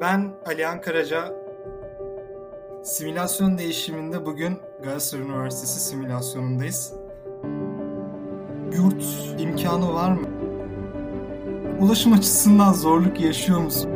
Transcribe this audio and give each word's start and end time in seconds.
Ben 0.00 0.32
Alihan 0.46 0.80
Karaca. 0.80 1.34
Simülasyon 2.82 3.58
değişiminde 3.58 4.26
bugün 4.26 4.58
Galatasaray 4.82 5.24
Üniversitesi 5.24 5.80
simülasyonundayız. 5.80 6.92
Yurt 8.72 9.04
imkanı 9.38 9.94
var 9.94 10.12
mı? 10.12 10.28
Ulaşım 11.80 12.12
açısından 12.12 12.72
zorluk 12.72 13.20
yaşıyor 13.20 13.60
musun? 13.60 13.90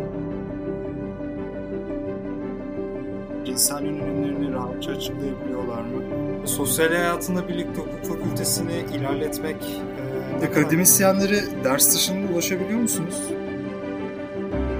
İnsan 3.44 3.84
yönelimlerini 3.84 4.52
rahatça 4.52 4.92
açıklayabiliyorlar 4.92 5.82
mı? 5.82 6.02
Sosyal 6.48 6.88
hayatında 6.88 7.48
birlikte 7.48 7.80
hukuk 7.80 8.04
fakültesini 8.04 8.72
ilerletmek... 8.94 9.56
E, 10.42 10.46
akademisyenlere 10.46 11.64
ders 11.64 11.94
dışında 11.94 12.32
ulaşabiliyor 12.32 12.80
musunuz? 12.80 13.22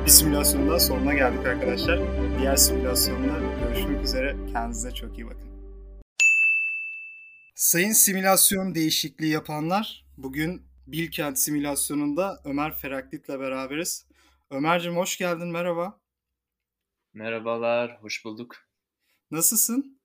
Bir 0.09 0.13
simülasyonun 0.13 0.69
daha 0.69 0.81
sonuna 0.81 1.15
geldik 1.15 1.47
arkadaşlar. 1.47 2.01
Diğer 2.39 2.57
simülasyonda 2.57 3.39
görüşmek 3.61 4.05
üzere. 4.05 4.37
Kendinize 4.53 4.95
çok 4.95 5.19
iyi 5.19 5.27
bakın. 5.27 5.49
Sayın 7.55 7.93
simülasyon 7.93 8.75
değişikliği 8.75 9.33
yapanlar, 9.33 10.07
bugün 10.17 10.63
Bilkent 10.87 11.39
simülasyonunda 11.39 12.41
Ömer 12.45 12.75
Feraklit'le 12.75 13.29
beraberiz. 13.29 14.07
Ömer'cim 14.51 14.97
hoş 14.97 15.19
geldin, 15.19 15.49
merhaba. 15.49 16.01
Merhabalar, 17.13 18.03
hoş 18.03 18.25
bulduk. 18.25 18.57
Nasılsın? 19.31 20.01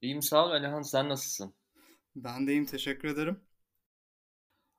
İyiyim 0.00 0.22
sağ 0.22 0.46
ol 0.46 0.50
Alihan, 0.50 0.82
sen 0.82 1.08
nasılsın? 1.08 1.54
Ben 2.16 2.46
de 2.46 2.52
iyiyim, 2.52 2.66
teşekkür 2.66 3.08
ederim. 3.08 3.40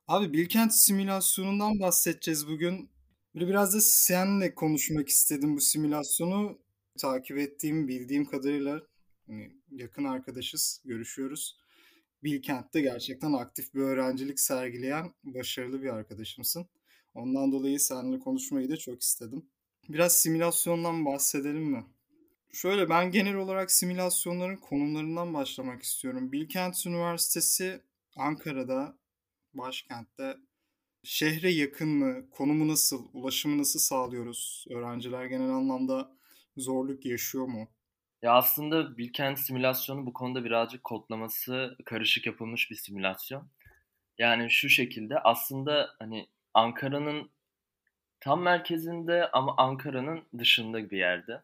Abi 0.08 0.32
Bilkent 0.32 0.74
simülasyonundan 0.74 1.80
bahsedeceğiz 1.80 2.48
bugün. 2.48 2.99
Biraz 3.34 3.74
da 3.74 3.80
seninle 3.80 4.54
konuşmak 4.54 5.08
istedim 5.08 5.56
bu 5.56 5.60
simülasyonu. 5.60 6.58
Takip 6.98 7.38
ettiğim, 7.38 7.88
bildiğim 7.88 8.24
kadarıyla 8.24 8.82
hani 9.26 9.52
yakın 9.70 10.04
arkadaşız, 10.04 10.82
görüşüyoruz. 10.84 11.60
Bilkent'te 12.24 12.80
gerçekten 12.80 13.32
aktif 13.32 13.74
bir 13.74 13.80
öğrencilik 13.80 14.40
sergileyen 14.40 15.14
başarılı 15.24 15.82
bir 15.82 15.88
arkadaşımsın. 15.88 16.66
Ondan 17.14 17.52
dolayı 17.52 17.80
seninle 17.80 18.18
konuşmayı 18.18 18.70
da 18.70 18.76
çok 18.76 19.02
istedim. 19.02 19.46
Biraz 19.88 20.16
simülasyondan 20.16 21.04
bahsedelim 21.04 21.62
mi? 21.62 21.84
Şöyle 22.52 22.88
ben 22.88 23.10
genel 23.10 23.34
olarak 23.34 23.70
simülasyonların 23.72 24.56
konumlarından 24.56 25.34
başlamak 25.34 25.82
istiyorum. 25.82 26.32
Bilkent 26.32 26.86
Üniversitesi 26.86 27.80
Ankara'da, 28.16 28.98
başkentte 29.54 30.36
Şehre 31.02 31.50
yakın 31.50 31.88
mı? 31.88 32.30
Konumu 32.30 32.68
nasıl? 32.68 33.08
Ulaşımı 33.12 33.58
nasıl 33.58 33.78
sağlıyoruz? 33.78 34.64
Öğrenciler 34.70 35.24
genel 35.24 35.50
anlamda 35.50 36.10
zorluk 36.56 37.06
yaşıyor 37.06 37.44
mu? 37.46 37.68
Ya 38.22 38.32
aslında 38.32 38.98
Bilkent 38.98 39.38
simülasyonu 39.38 40.06
bu 40.06 40.12
konuda 40.12 40.44
birazcık 40.44 40.84
kodlaması 40.84 41.76
karışık 41.84 42.26
yapılmış 42.26 42.70
bir 42.70 42.76
simülasyon. 42.76 43.48
Yani 44.18 44.50
şu 44.50 44.68
şekilde 44.68 45.18
aslında 45.18 45.90
hani 45.98 46.28
Ankara'nın 46.54 47.30
tam 48.20 48.42
merkezinde 48.42 49.30
ama 49.30 49.54
Ankara'nın 49.56 50.22
dışında 50.38 50.90
bir 50.90 50.98
yerde. 50.98 51.42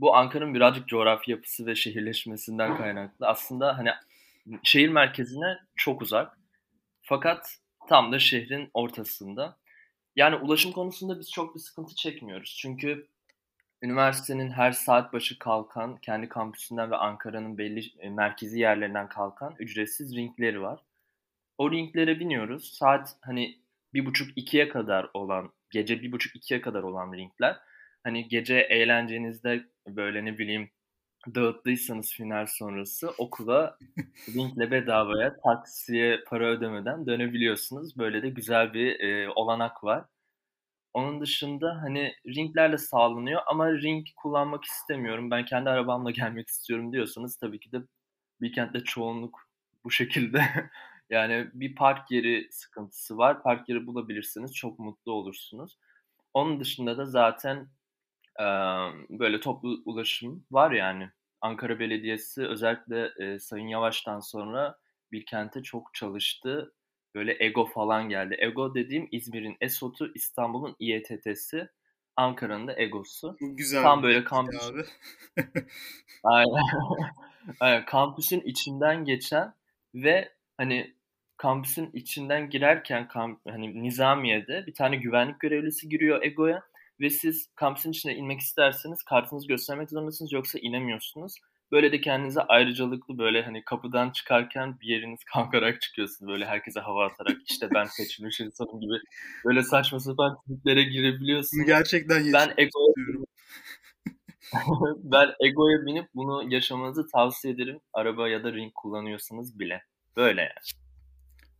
Bu 0.00 0.16
Ankara'nın 0.16 0.54
birazcık 0.54 0.88
coğrafi 0.88 1.30
yapısı 1.30 1.66
ve 1.66 1.74
şehirleşmesinden 1.74 2.76
kaynaklı. 2.78 3.26
Aslında 3.26 3.78
hani 3.78 3.90
şehir 4.62 4.88
merkezine 4.88 5.58
çok 5.76 6.02
uzak. 6.02 6.38
Fakat 7.02 7.58
Tam 7.88 8.12
da 8.12 8.18
şehrin 8.18 8.70
ortasında. 8.74 9.56
Yani 10.16 10.36
ulaşım 10.36 10.72
konusunda 10.72 11.20
biz 11.20 11.30
çok 11.30 11.54
bir 11.54 11.60
sıkıntı 11.60 11.94
çekmiyoruz. 11.94 12.56
Çünkü 12.60 13.08
üniversitenin 13.82 14.50
her 14.50 14.72
saat 14.72 15.12
başı 15.12 15.38
kalkan, 15.38 15.96
kendi 15.96 16.28
kampüsünden 16.28 16.90
ve 16.90 16.96
Ankara'nın 16.96 17.58
belli 17.58 17.86
e, 17.98 18.10
merkezi 18.10 18.60
yerlerinden 18.60 19.08
kalkan 19.08 19.54
ücretsiz 19.58 20.16
ringleri 20.16 20.62
var. 20.62 20.80
O 21.58 21.70
ringlere 21.70 22.20
biniyoruz. 22.20 22.72
Saat 22.74 23.16
hani 23.20 23.58
bir 23.94 24.06
buçuk 24.06 24.38
ikiye 24.38 24.68
kadar 24.68 25.10
olan, 25.14 25.52
gece 25.70 26.02
bir 26.02 26.12
buçuk 26.12 26.36
ikiye 26.36 26.60
kadar 26.60 26.82
olan 26.82 27.12
ringler. 27.12 27.56
Hani 28.04 28.28
gece 28.28 28.54
eğlencenizde 28.54 29.64
böyle 29.88 30.24
ne 30.24 30.38
bileyim 30.38 30.70
dağıttıysanız 31.34 32.10
final 32.12 32.46
sonrası 32.46 33.10
okula 33.18 33.78
linkle 34.28 34.70
bedavaya 34.70 35.36
taksiye 35.40 36.24
para 36.28 36.46
ödemeden 36.46 37.06
dönebiliyorsunuz. 37.06 37.98
Böyle 37.98 38.22
de 38.22 38.28
güzel 38.28 38.74
bir 38.74 39.00
e, 39.00 39.28
olanak 39.30 39.84
var. 39.84 40.04
Onun 40.94 41.20
dışında 41.20 41.82
hani 41.82 42.14
ringlerle 42.26 42.78
sağlanıyor 42.78 43.42
ama 43.46 43.72
ring 43.72 44.06
kullanmak 44.16 44.64
istemiyorum. 44.64 45.30
Ben 45.30 45.44
kendi 45.44 45.70
arabamla 45.70 46.10
gelmek 46.20 46.48
istiyorum 46.48 46.92
diyorsanız 46.92 47.36
tabii 47.36 47.60
ki 47.60 47.72
de 47.72 47.78
Bilkent'te 48.40 48.80
çoğunluk 48.80 49.48
bu 49.84 49.90
şekilde. 49.90 50.42
yani 51.10 51.50
bir 51.54 51.74
park 51.74 52.10
yeri 52.10 52.48
sıkıntısı 52.52 53.18
var. 53.18 53.42
Park 53.42 53.68
yeri 53.68 53.86
bulabilirsiniz. 53.86 54.54
Çok 54.54 54.78
mutlu 54.78 55.12
olursunuz. 55.12 55.78
Onun 56.34 56.60
dışında 56.60 56.98
da 56.98 57.06
zaten 57.06 57.68
böyle 59.10 59.40
toplu 59.40 59.82
ulaşım 59.84 60.46
var 60.50 60.70
yani. 60.70 61.10
Ankara 61.40 61.78
Belediyesi 61.78 62.46
özellikle 62.46 63.10
e, 63.18 63.38
Sayın 63.38 63.68
Yavaş'tan 63.68 64.20
sonra 64.20 64.78
Bilkent'e 65.12 65.62
çok 65.62 65.94
çalıştı. 65.94 66.74
Böyle 67.14 67.36
Ego 67.44 67.66
falan 67.66 68.08
geldi. 68.08 68.36
Ego 68.38 68.74
dediğim 68.74 69.08
İzmir'in 69.10 69.56
ESOT'u, 69.60 70.12
İstanbul'un 70.14 70.76
İETT'si, 70.78 71.68
Ankara'nın 72.16 72.66
da 72.66 72.80
Ego'su. 72.80 73.36
Güzel. 73.40 73.82
Tam 73.82 74.02
böyle 74.02 74.24
kampüs. 74.24 74.70
Abi. 74.70 74.84
Aynen. 76.24 76.62
Aynen. 77.60 77.84
Kampüsün 77.84 78.40
içinden 78.40 79.04
geçen 79.04 79.54
ve 79.94 80.32
hani 80.56 80.94
kampüsün 81.36 81.90
içinden 81.92 82.50
girerken 82.50 83.08
kamp, 83.08 83.40
hani 83.48 83.82
Nizamiye'de 83.82 84.66
bir 84.66 84.74
tane 84.74 84.96
güvenlik 84.96 85.40
görevlisi 85.40 85.88
giriyor 85.88 86.22
Ego'ya 86.22 86.62
ve 87.00 87.10
siz 87.10 87.48
kampüsün 87.54 87.90
içine 87.90 88.14
inmek 88.14 88.40
isterseniz 88.40 89.02
kartınızı 89.02 89.48
göstermek 89.48 89.90
zorundasınız 89.90 90.32
yoksa 90.32 90.58
inemiyorsunuz. 90.58 91.34
Böyle 91.72 91.92
de 91.92 92.00
kendinize 92.00 92.40
ayrıcalıklı 92.40 93.18
böyle 93.18 93.42
hani 93.42 93.64
kapıdan 93.64 94.10
çıkarken 94.10 94.80
bir 94.80 94.86
yeriniz 94.86 95.24
kalkarak 95.34 95.80
çıkıyorsunuz. 95.80 96.32
Böyle 96.32 96.46
herkese 96.46 96.80
hava 96.80 97.06
atarak 97.06 97.36
işte 97.50 97.68
ben 97.74 97.84
seçilmiş 97.84 98.40
insanım 98.40 98.80
gibi 98.80 98.94
böyle 99.44 99.62
saçma 99.62 100.00
sapan 100.00 100.36
triplere 100.46 100.82
girebiliyorsunuz. 100.82 101.66
Gerçekten 101.66 102.32
ben 102.32 102.54
egoya, 102.58 102.94
ben 104.96 105.28
egoya 105.40 105.86
binip 105.86 106.08
bunu 106.14 106.54
yaşamanızı 106.54 107.06
tavsiye 107.08 107.54
ederim. 107.54 107.80
Araba 107.92 108.28
ya 108.28 108.44
da 108.44 108.52
ring 108.52 108.74
kullanıyorsanız 108.74 109.58
bile. 109.58 109.82
Böyle 110.16 110.40
yani. 110.40 110.84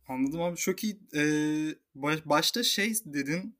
Anladım 0.07 0.41
abi 0.41 0.55
çok 0.55 0.83
iyi. 0.83 0.99
Ee, 1.15 1.75
baş, 1.95 2.25
başta 2.25 2.63
şey 2.63 2.93
dedin 3.05 3.57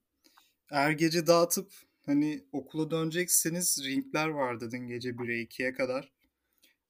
eğer 0.71 0.91
gece 0.91 1.27
dağıtıp 1.27 1.73
hani 2.05 2.45
okula 2.51 2.91
dönecekseniz 2.91 3.85
ringler 3.85 4.27
var 4.27 4.59
dedin 4.61 4.87
gece 4.87 5.17
1'e 5.19 5.41
2'ye 5.41 5.73
kadar. 5.73 6.11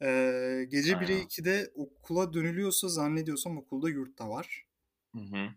Ee, 0.04 0.66
gece 0.70 1.02
1'e 1.02 1.20
2'de 1.22 1.72
okula 1.76 2.34
dönülüyorsa 2.34 2.90
zannediyorsam 2.90 3.58
okulda 3.58 3.90
yurt 3.90 4.20
da 4.20 4.30
var. 4.30 4.66
Hı 5.16 5.20
hı. 5.20 5.50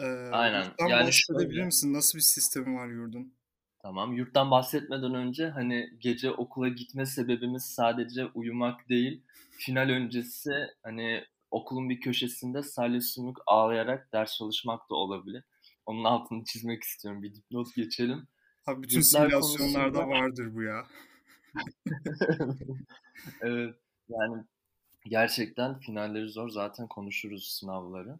Ee, 0.00 0.02
Aynen. 0.30 0.66
Yurttan 0.66 0.88
yani 0.88 1.00
bahsedebilir 1.00 1.62
misin? 1.64 1.92
Nasıl 1.92 2.18
bir 2.18 2.22
sistemi 2.22 2.76
var 2.76 2.88
yurdun? 2.88 3.34
Tamam. 3.78 4.12
Yurttan 4.14 4.50
bahsetmeden 4.50 5.14
önce 5.14 5.48
hani 5.48 5.90
gece 5.98 6.30
okula 6.30 6.68
gitme 6.68 7.06
sebebimiz 7.06 7.62
sadece 7.64 8.26
uyumak 8.26 8.88
değil. 8.88 9.22
Final 9.50 9.88
öncesi 9.90 10.50
hani 10.82 11.24
okulun 11.50 11.90
bir 11.90 12.00
köşesinde 12.00 12.62
salya 12.62 13.00
sümük 13.00 13.36
ağlayarak 13.46 14.12
ders 14.12 14.36
çalışmak 14.36 14.90
da 14.90 14.94
olabilir. 14.94 15.44
Onun 15.86 16.04
altını 16.04 16.44
çizmek 16.44 16.82
istiyorum. 16.82 17.22
Bir 17.22 17.34
dipnot 17.34 17.74
geçelim. 17.74 18.28
Abi 18.66 18.82
bütün 18.82 18.98
Yurtlar 18.98 19.28
simülasyonlarda 19.30 20.00
konusunda... 20.00 20.20
vardır 20.20 20.54
bu 20.54 20.62
ya. 20.62 20.86
evet. 23.40 23.74
Yani 24.08 24.44
gerçekten 25.04 25.78
finalleri 25.78 26.28
zor. 26.28 26.48
Zaten 26.48 26.86
konuşuruz 26.86 27.48
sınavları. 27.48 28.18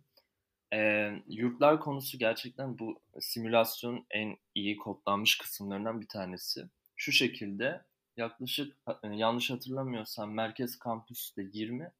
E, 0.74 1.10
yurtlar 1.28 1.80
konusu 1.80 2.18
gerçekten 2.18 2.78
bu 2.78 3.00
simülasyon 3.20 4.06
en 4.10 4.36
iyi 4.54 4.76
kodlanmış 4.76 5.38
kısımlarından 5.38 6.00
bir 6.00 6.08
tanesi. 6.08 6.68
Şu 6.96 7.12
şekilde 7.12 7.84
yaklaşık 8.16 8.76
yanlış 9.02 9.50
hatırlamıyorsam 9.50 10.34
merkez 10.34 10.78
kampüste 10.78 11.42
20, 11.52 11.92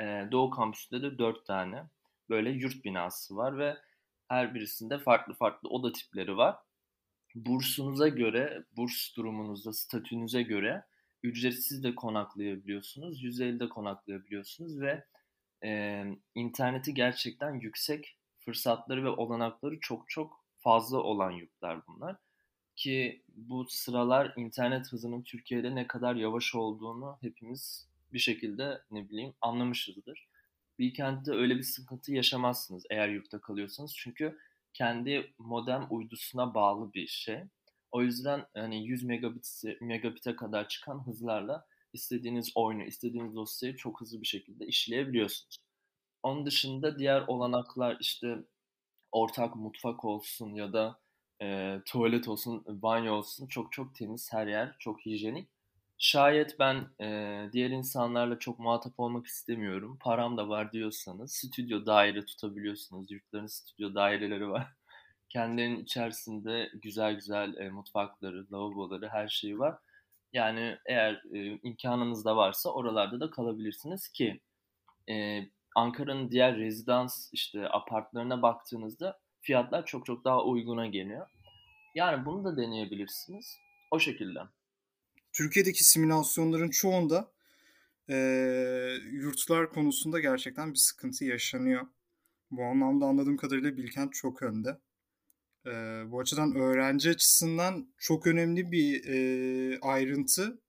e, 0.00 0.28
doğu 0.32 0.50
kampüste 0.50 1.02
de 1.02 1.18
4 1.18 1.46
tane 1.46 1.84
böyle 2.28 2.50
yurt 2.50 2.84
binası 2.84 3.36
var 3.36 3.58
ve 3.58 3.76
her 4.28 4.54
birisinde 4.54 4.98
farklı 4.98 5.34
farklı 5.34 5.68
oda 5.68 5.92
tipleri 5.92 6.36
var. 6.36 6.56
Bursunuza 7.34 8.08
göre, 8.08 8.64
burs 8.76 9.16
durumunuzda, 9.16 9.72
statünüze 9.72 10.42
göre 10.42 10.84
ücretsiz 11.22 11.84
de 11.84 11.94
konaklayabiliyorsunuz, 11.94 13.24
150'de 13.24 13.68
konaklayabiliyorsunuz 13.68 14.80
ve 14.80 15.04
e, 15.64 16.02
interneti 16.34 16.94
gerçekten 16.94 17.54
yüksek 17.54 18.16
fırsatları 18.38 19.04
ve 19.04 19.08
olanakları 19.08 19.80
çok 19.80 20.08
çok 20.08 20.44
fazla 20.56 20.98
olan 20.98 21.30
yurtlar 21.30 21.86
bunlar. 21.86 22.16
ki 22.76 23.22
bu 23.28 23.66
sıralar 23.68 24.32
internet 24.36 24.92
hızının 24.92 25.22
Türkiye'de 25.22 25.74
ne 25.74 25.86
kadar 25.86 26.14
yavaş 26.16 26.54
olduğunu 26.54 27.18
hepimiz 27.20 27.88
bir 28.12 28.18
şekilde 28.18 28.82
ne 28.90 29.08
bileyim 29.08 29.34
anlamışızdır. 29.40 30.28
Bilkent'te 30.78 31.32
öyle 31.32 31.56
bir 31.56 31.62
sıkıntı 31.62 32.12
yaşamazsınız 32.12 32.84
eğer 32.90 33.08
yurtta 33.08 33.40
kalıyorsanız. 33.40 33.94
Çünkü 33.96 34.38
kendi 34.74 35.34
modem 35.38 35.86
uydusuna 35.90 36.54
bağlı 36.54 36.92
bir 36.94 37.06
şey. 37.06 37.42
O 37.92 38.02
yüzden 38.02 38.46
hani 38.54 38.86
100 38.86 39.04
megabit 39.04 39.62
megabit'e 39.80 40.36
kadar 40.36 40.68
çıkan 40.68 41.06
hızlarla 41.06 41.66
istediğiniz 41.92 42.52
oyunu, 42.54 42.84
istediğiniz 42.84 43.34
dosyayı 43.34 43.76
çok 43.76 44.00
hızlı 44.00 44.20
bir 44.22 44.26
şekilde 44.26 44.66
işleyebiliyorsunuz. 44.66 45.58
Onun 46.22 46.46
dışında 46.46 46.98
diğer 46.98 47.20
olanaklar 47.28 47.96
işte 48.00 48.38
ortak 49.12 49.56
mutfak 49.56 50.04
olsun 50.04 50.54
ya 50.54 50.72
da 50.72 51.00
e, 51.42 51.78
tuvalet 51.86 52.28
olsun, 52.28 52.64
banyo 52.68 53.14
olsun 53.14 53.46
çok 53.46 53.72
çok 53.72 53.94
temiz 53.94 54.32
her 54.32 54.46
yer, 54.46 54.76
çok 54.78 55.06
hijyenik. 55.06 55.48
Şayet 56.00 56.58
ben 56.58 56.86
e, 57.00 57.48
diğer 57.52 57.70
insanlarla 57.70 58.38
çok 58.38 58.58
muhatap 58.58 59.00
olmak 59.00 59.26
istemiyorum, 59.26 59.98
param 60.00 60.36
da 60.36 60.48
var 60.48 60.72
diyorsanız 60.72 61.32
stüdyo 61.34 61.86
daire 61.86 62.24
tutabiliyorsunuz. 62.24 63.10
Yurtların 63.10 63.46
stüdyo 63.46 63.94
daireleri 63.94 64.48
var. 64.48 64.66
Kendilerinin 65.28 65.82
içerisinde 65.82 66.70
güzel 66.74 67.14
güzel 67.14 67.56
e, 67.56 67.70
mutfakları, 67.70 68.46
lavaboları, 68.52 69.08
her 69.08 69.28
şeyi 69.28 69.58
var. 69.58 69.78
Yani 70.32 70.78
eğer 70.86 71.22
e, 71.34 71.58
imkanınız 71.62 72.24
da 72.24 72.36
varsa 72.36 72.70
oralarda 72.70 73.20
da 73.20 73.30
kalabilirsiniz 73.30 74.08
ki 74.08 74.40
e, 75.10 75.40
Ankara'nın 75.76 76.30
diğer 76.30 76.56
rezidans 76.56 77.30
işte 77.32 77.68
apartlarına 77.68 78.42
baktığınızda 78.42 79.18
fiyatlar 79.40 79.86
çok 79.86 80.06
çok 80.06 80.24
daha 80.24 80.44
uyguna 80.44 80.86
geliyor. 80.86 81.26
Yani 81.94 82.26
bunu 82.26 82.44
da 82.44 82.56
deneyebilirsiniz. 82.56 83.58
O 83.90 83.98
şekilde. 83.98 84.40
Türkiye'deki 85.38 85.84
simülasyonların 85.84 86.70
çoğunda 86.70 87.32
e, 88.10 88.16
yurtlar 89.12 89.70
konusunda 89.70 90.20
gerçekten 90.20 90.72
bir 90.72 90.78
sıkıntı 90.78 91.24
yaşanıyor. 91.24 91.86
Bu 92.50 92.64
anlamda 92.64 93.06
anladığım 93.06 93.36
kadarıyla 93.36 93.76
Bilkent 93.76 94.14
çok 94.14 94.42
önde. 94.42 94.78
E, 95.66 95.70
bu 96.10 96.20
açıdan 96.20 96.54
öğrenci 96.54 97.10
açısından 97.10 97.94
çok 97.98 98.26
önemli 98.26 98.72
bir 98.72 99.04
e, 99.08 99.78
ayrıntı 99.80 100.60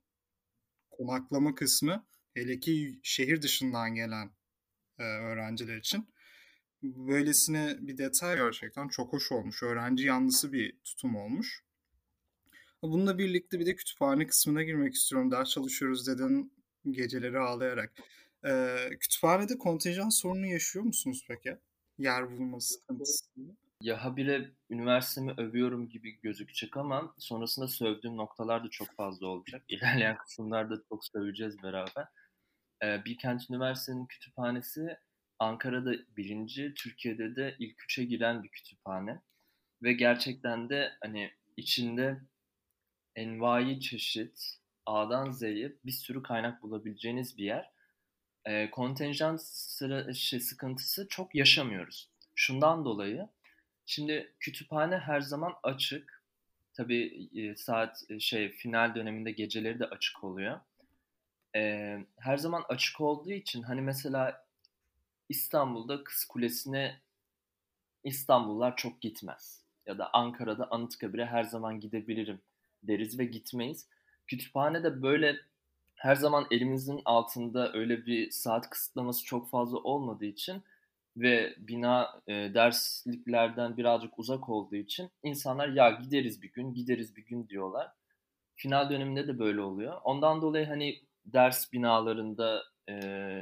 konaklama 0.91 1.55
kısmı. 1.55 2.07
Hele 2.33 2.59
ki 2.59 2.99
şehir 3.03 3.41
dışından 3.41 3.95
gelen 3.95 4.31
e, 4.99 5.03
öğrenciler 5.03 5.77
için. 5.77 6.09
Böylesine 6.83 7.77
bir 7.79 7.97
detay 7.97 8.35
gerçekten 8.35 8.87
çok 8.87 9.13
hoş 9.13 9.31
olmuş. 9.31 9.63
Öğrenci 9.63 10.05
yanlısı 10.05 10.53
bir 10.53 10.79
tutum 10.83 11.15
olmuş. 11.15 11.68
Bununla 12.83 13.17
birlikte 13.17 13.59
bir 13.59 13.65
de 13.65 13.75
kütüphane 13.75 14.27
kısmına 14.27 14.63
girmek 14.63 14.93
istiyorum. 14.93 15.31
Ders 15.31 15.49
çalışıyoruz 15.49 16.07
dedin 16.07 16.53
geceleri 16.91 17.39
ağlayarak. 17.39 17.93
Ee, 18.45 18.75
kütüphanede 18.99 19.57
kontenjan 19.57 20.09
sorunu 20.09 20.45
yaşıyor 20.45 20.85
musunuz 20.85 21.25
peki? 21.27 21.57
Yer 21.97 22.31
bulma 22.31 22.59
sıkıntısı. 22.59 23.25
Ya 23.81 24.03
habire 24.03 24.51
üniversitemi 24.69 25.31
övüyorum 25.37 25.89
gibi 25.89 26.19
gözükecek 26.21 26.77
ama 26.77 27.13
sonrasında 27.17 27.67
sövdüğüm 27.67 28.17
noktalar 28.17 28.63
da 28.63 28.69
çok 28.69 28.95
fazla 28.95 29.27
olacak. 29.27 29.63
İlerleyen 29.69 30.17
kısımlarda 30.17 30.83
çok 30.89 31.05
söveceğiz 31.05 31.63
beraber. 31.63 32.07
Ee, 32.83 33.05
Bilkent 33.05 33.49
Üniversitesi'nin 33.49 34.05
kütüphanesi 34.05 34.97
Ankara'da 35.39 35.93
birinci, 36.17 36.73
Türkiye'de 36.73 37.35
de 37.35 37.55
ilk 37.59 37.83
üçe 37.83 38.03
giren 38.03 38.43
bir 38.43 38.49
kütüphane. 38.49 39.21
Ve 39.83 39.93
gerçekten 39.93 40.69
de 40.69 40.91
hani 41.01 41.31
içinde 41.57 42.21
envai 43.19 43.79
çeşit 43.79 44.59
A'dan 44.85 45.31
Z'ye 45.31 45.73
bir 45.85 45.91
sürü 45.91 46.23
kaynak 46.23 46.63
bulabileceğiniz 46.63 47.37
bir 47.37 47.43
yer. 47.43 47.69
E, 48.45 48.71
kontenjan 48.71 49.37
sıra, 49.37 50.13
şey, 50.13 50.39
sıkıntısı 50.39 51.07
çok 51.07 51.35
yaşamıyoruz. 51.35 52.09
Şundan 52.35 52.85
dolayı 52.85 53.27
şimdi 53.85 54.33
kütüphane 54.39 54.97
her 54.97 55.21
zaman 55.21 55.53
açık. 55.63 56.23
Tabii 56.73 57.29
e, 57.35 57.55
saat 57.55 58.03
e, 58.09 58.19
şey 58.19 58.51
final 58.51 58.95
döneminde 58.95 59.31
geceleri 59.31 59.79
de 59.79 59.85
açık 59.85 60.23
oluyor. 60.23 60.59
E, 61.55 61.95
her 62.17 62.37
zaman 62.37 62.63
açık 62.69 63.01
olduğu 63.01 63.31
için 63.31 63.61
hani 63.61 63.81
mesela 63.81 64.45
İstanbul'da 65.29 66.03
Kız 66.03 66.25
Kulesi'ne 66.25 66.99
İstanbullular 68.03 68.75
çok 68.75 69.01
gitmez. 69.01 69.63
Ya 69.85 69.97
da 69.97 70.09
Ankara'da 70.13 70.67
Anıtkabir'e 70.71 71.25
her 71.25 71.43
zaman 71.43 71.79
gidebilirim 71.79 72.41
deriz 72.83 73.19
ve 73.19 73.25
gitmeyiz. 73.25 73.87
Kütüphanede 74.27 75.01
böyle 75.01 75.35
her 75.95 76.15
zaman 76.15 76.47
elimizin 76.51 77.01
altında 77.05 77.73
öyle 77.73 78.05
bir 78.05 78.31
saat 78.31 78.69
kısıtlaması 78.69 79.25
çok 79.25 79.49
fazla 79.49 79.77
olmadığı 79.77 80.25
için 80.25 80.63
ve 81.17 81.55
bina 81.57 82.21
e, 82.27 82.33
dersliklerden 82.33 83.77
birazcık 83.77 84.19
uzak 84.19 84.49
olduğu 84.49 84.75
için 84.75 85.09
insanlar 85.23 85.67
ya 85.67 85.89
gideriz 85.89 86.41
bir 86.41 86.51
gün, 86.51 86.73
gideriz 86.73 87.15
bir 87.15 87.25
gün 87.25 87.47
diyorlar. 87.47 87.91
Final 88.55 88.89
döneminde 88.89 89.27
de 89.27 89.39
böyle 89.39 89.61
oluyor. 89.61 90.01
Ondan 90.03 90.41
dolayı 90.41 90.65
hani 90.65 90.99
ders 91.25 91.73
binalarında 91.73 92.63
e, 92.89 92.95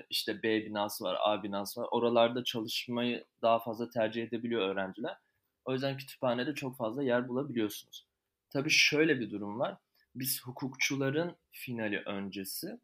işte 0.10 0.44
B 0.44 0.66
binası 0.66 1.04
var, 1.04 1.18
A 1.22 1.44
binası 1.44 1.81
var. 1.81 1.88
Oralarda 1.92 2.44
çalışmayı 2.44 3.25
daha 3.42 3.60
fazla 3.60 3.89
tercih 3.89 4.24
edebiliyor 4.24 4.62
öğrenciler. 4.62 5.18
O 5.66 5.74
yüzden 5.74 5.98
kütüphanede 5.98 6.56
çok 6.56 6.78
fazla 6.78 7.04
yer 7.04 7.28
bulabiliyorsunuz. 7.28 8.06
Tabii 8.49 8.69
şöyle 8.69 9.19
bir 9.19 9.31
durum 9.31 9.59
var. 9.59 9.77
Biz 10.15 10.41
hukukçuların 10.44 11.35
finali 11.51 11.99
öncesi, 11.99 12.79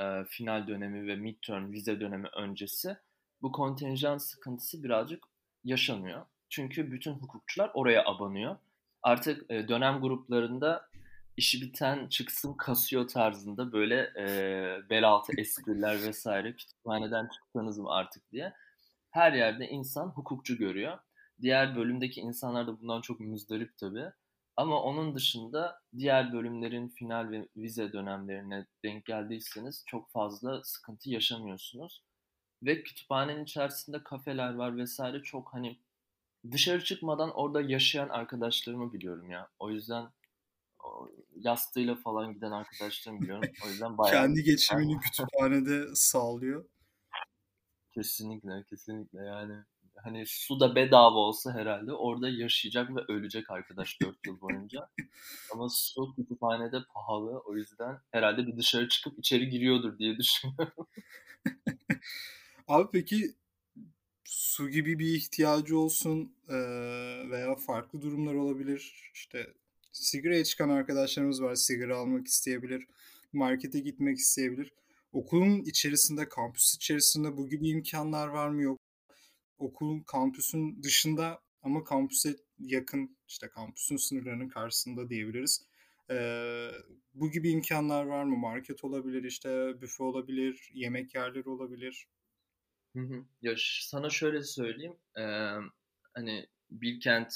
e, 0.00 0.24
final 0.24 0.66
dönemi 0.66 1.06
ve 1.06 1.16
midterm 1.16 1.72
vize 1.72 2.00
dönemi 2.00 2.28
öncesi 2.36 2.96
bu 3.42 3.52
kontenjan 3.52 4.18
sıkıntısı 4.18 4.84
birazcık 4.84 5.24
yaşanıyor. 5.64 6.26
Çünkü 6.48 6.92
bütün 6.92 7.12
hukukçular 7.12 7.70
oraya 7.74 8.04
abanıyor. 8.04 8.56
Artık 9.02 9.50
e, 9.50 9.68
dönem 9.68 10.00
gruplarında 10.00 10.88
işi 11.36 11.60
biten 11.60 12.08
çıksın 12.08 12.54
kasıyor 12.54 13.08
tarzında 13.08 13.72
böyle 13.72 14.12
e, 14.16 14.24
bel 14.90 15.08
altı 15.08 15.32
espriler 15.40 16.02
vesaire 16.02 16.56
kütüphaneden 16.56 17.28
çıksanız 17.28 17.78
mı 17.78 17.90
artık 17.90 18.32
diye. 18.32 18.52
Her 19.10 19.32
yerde 19.32 19.68
insan 19.68 20.06
hukukçu 20.06 20.58
görüyor. 20.58 20.98
Diğer 21.40 21.76
bölümdeki 21.76 22.20
insanlar 22.20 22.66
da 22.66 22.80
bundan 22.80 23.00
çok 23.00 23.20
müzdarip 23.20 23.78
tabii. 23.78 24.12
Ama 24.58 24.82
onun 24.82 25.14
dışında 25.14 25.80
diğer 25.96 26.32
bölümlerin 26.32 26.88
final 26.88 27.30
ve 27.30 27.48
vize 27.56 27.92
dönemlerine 27.92 28.66
denk 28.84 29.04
geldiyseniz 29.04 29.84
çok 29.86 30.10
fazla 30.10 30.64
sıkıntı 30.64 31.10
yaşamıyorsunuz. 31.10 32.02
Ve 32.62 32.82
kütüphanenin 32.82 33.44
içerisinde 33.44 34.02
kafeler 34.02 34.54
var 34.54 34.76
vesaire 34.76 35.22
çok 35.22 35.54
hani 35.54 35.78
dışarı 36.50 36.84
çıkmadan 36.84 37.30
orada 37.30 37.60
yaşayan 37.60 38.08
arkadaşlarımı 38.08 38.92
biliyorum 38.92 39.30
ya. 39.30 39.48
O 39.58 39.70
yüzden 39.70 40.08
yastığıyla 41.36 41.94
falan 41.94 42.34
giden 42.34 42.52
arkadaşlarımı 42.52 43.20
biliyorum. 43.20 43.50
O 43.66 43.68
yüzden 43.68 43.98
bayağı... 43.98 44.22
Kendi 44.22 44.42
geçimini 44.42 45.00
kütüphanede 45.00 45.94
sağlıyor. 45.94 46.64
Kesinlikle, 47.94 48.64
kesinlikle 48.70 49.24
yani 49.24 49.64
hani 50.02 50.24
su 50.26 50.60
da 50.60 50.74
bedava 50.74 51.16
olsa 51.18 51.54
herhalde 51.54 51.92
orada 51.92 52.28
yaşayacak 52.28 52.96
ve 52.96 53.00
ölecek 53.08 53.50
arkadaş 53.50 54.00
4 54.02 54.26
yıl 54.26 54.40
boyunca. 54.40 54.88
Ama 55.52 55.68
su 55.68 56.14
kütüphanede 56.16 56.78
pahalı. 56.94 57.38
O 57.38 57.56
yüzden 57.56 57.98
herhalde 58.10 58.46
bir 58.46 58.56
dışarı 58.56 58.88
çıkıp 58.88 59.18
içeri 59.18 59.48
giriyordur 59.48 59.98
diye 59.98 60.16
düşünüyorum. 60.18 60.86
Abi 62.68 62.88
peki 62.92 63.34
su 64.24 64.68
gibi 64.68 64.98
bir 64.98 65.14
ihtiyacı 65.14 65.78
olsun 65.78 66.32
veya 67.30 67.56
farklı 67.56 68.02
durumlar 68.02 68.34
olabilir. 68.34 69.10
İşte 69.14 69.54
sigaraya 69.92 70.44
çıkan 70.44 70.68
arkadaşlarımız 70.68 71.42
var. 71.42 71.54
Sigara 71.54 71.96
almak 71.96 72.26
isteyebilir. 72.26 72.86
Markete 73.32 73.80
gitmek 73.80 74.18
isteyebilir. 74.18 74.72
Okulun 75.12 75.62
içerisinde, 75.62 76.28
kampüs 76.28 76.74
içerisinde 76.74 77.36
bu 77.36 77.48
gibi 77.48 77.68
imkanlar 77.68 78.28
var 78.28 78.48
mı 78.48 78.62
yok 78.62 78.87
okulun 79.58 80.00
kampüsün 80.00 80.82
dışında 80.82 81.40
ama 81.62 81.84
kampüse 81.84 82.36
yakın 82.58 83.16
işte 83.28 83.48
kampüsün 83.48 83.96
sınırlarının 83.96 84.48
karşısında 84.48 85.08
diyebiliriz. 85.08 85.66
Ee, 86.10 86.70
bu 87.14 87.30
gibi 87.30 87.50
imkanlar 87.50 88.04
var 88.04 88.24
mı? 88.24 88.36
Market 88.36 88.84
olabilir, 88.84 89.24
işte 89.24 89.80
büfe 89.80 90.04
olabilir, 90.04 90.70
yemek 90.74 91.14
yerleri 91.14 91.48
olabilir. 91.48 92.08
Hı 92.96 93.00
hı. 93.00 93.24
Ya 93.42 93.54
sana 93.80 94.10
şöyle 94.10 94.42
söyleyeyim. 94.42 94.96
Ee, 95.16 95.22
hani 96.14 96.46
Bilkent 96.70 97.34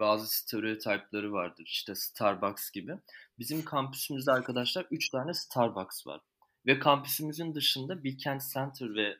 bazı 0.00 0.36
stereotipleri 0.36 1.32
vardır. 1.32 1.64
İşte 1.66 1.94
Starbucks 1.94 2.70
gibi. 2.70 2.92
Bizim 3.38 3.64
kampüsümüzde 3.64 4.32
arkadaşlar 4.32 4.86
3 4.90 5.08
tane 5.08 5.34
Starbucks 5.34 6.06
var. 6.06 6.20
Ve 6.66 6.78
kampüsümüzün 6.78 7.54
dışında 7.54 8.04
Bilkent 8.04 8.42
Center 8.54 8.94
ve 8.94 9.16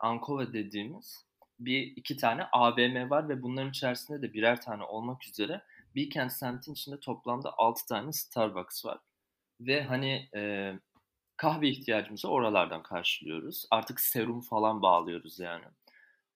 Ankova 0.00 0.52
dediğimiz 0.52 1.24
bir 1.60 1.82
iki 1.96 2.16
tane 2.16 2.44
AVM 2.52 3.10
var 3.10 3.28
ve 3.28 3.42
bunların 3.42 3.70
içerisinde 3.70 4.22
de 4.22 4.32
birer 4.32 4.60
tane 4.60 4.84
olmak 4.84 5.28
üzere 5.28 5.62
Bilkent 5.94 6.32
semtin 6.32 6.72
içinde 6.72 7.00
toplamda 7.00 7.54
6 7.58 7.86
tane 7.86 8.12
Starbucks 8.12 8.84
var. 8.84 8.98
Ve 9.60 9.82
hani 9.82 10.28
e, 10.34 10.72
kahve 11.36 11.68
ihtiyacımızı 11.68 12.28
oralardan 12.28 12.82
karşılıyoruz. 12.82 13.66
Artık 13.70 14.00
serum 14.00 14.40
falan 14.40 14.82
bağlıyoruz 14.82 15.38
yani. 15.38 15.64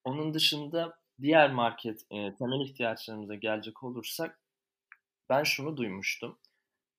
Onun 0.05 0.35
dışında 0.35 0.99
diğer 1.21 1.51
market 1.51 2.01
e, 2.11 2.35
temel 2.35 2.61
ihtiyaçlarımıza 2.61 3.35
gelecek 3.35 3.83
olursak 3.83 4.39
ben 5.29 5.43
şunu 5.43 5.77
duymuştum 5.77 6.39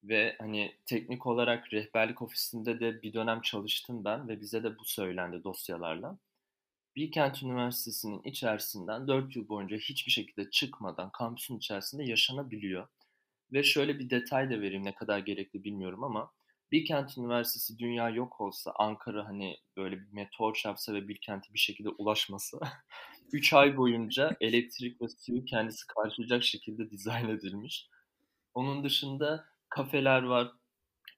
ve 0.03 0.35
hani 0.39 0.75
teknik 0.85 1.27
olarak 1.27 1.73
rehberlik 1.73 2.21
ofisinde 2.21 2.79
de 2.79 3.01
bir 3.01 3.13
dönem 3.13 3.41
çalıştım 3.41 4.05
ben 4.05 4.27
ve 4.27 4.41
bize 4.41 4.63
de 4.63 4.77
bu 4.79 4.85
söylendi 4.85 5.43
dosyalarla. 5.43 6.17
Bilkent 6.95 7.43
Üniversitesi'nin 7.43 8.21
içerisinden 8.23 9.07
4 9.07 9.35
yıl 9.35 9.49
boyunca 9.49 9.77
hiçbir 9.77 10.11
şekilde 10.11 10.49
çıkmadan 10.49 11.11
kampüsün 11.11 11.57
içerisinde 11.57 12.03
yaşanabiliyor. 12.03 12.87
Ve 13.53 13.63
şöyle 13.63 13.99
bir 13.99 14.09
detay 14.09 14.49
da 14.49 14.61
vereyim 14.61 14.85
ne 14.85 14.95
kadar 14.95 15.19
gerekli 15.19 15.63
bilmiyorum 15.63 16.03
ama 16.03 16.31
Bilkent 16.71 17.17
Üniversitesi 17.17 17.79
dünya 17.79 18.09
yok 18.09 18.41
olsa 18.41 18.73
Ankara 18.75 19.25
hani 19.27 19.57
böyle 19.77 19.99
bir 19.99 20.11
meteor 20.11 20.53
çarpsa 20.53 20.93
ve 20.93 21.07
Bilkent'e 21.07 21.53
bir 21.53 21.59
şekilde 21.59 21.89
ulaşması 21.89 22.59
3 23.31 23.53
ay 23.53 23.77
boyunca 23.77 24.37
elektrik 24.41 25.01
ve 25.01 25.05
suyu 25.07 25.45
kendisi 25.45 25.87
karşılayacak 25.87 26.43
şekilde 26.43 26.91
dizayn 26.91 27.29
edilmiş. 27.29 27.87
Onun 28.53 28.83
dışında 28.83 29.45
kafeler 29.69 30.23
var. 30.23 30.51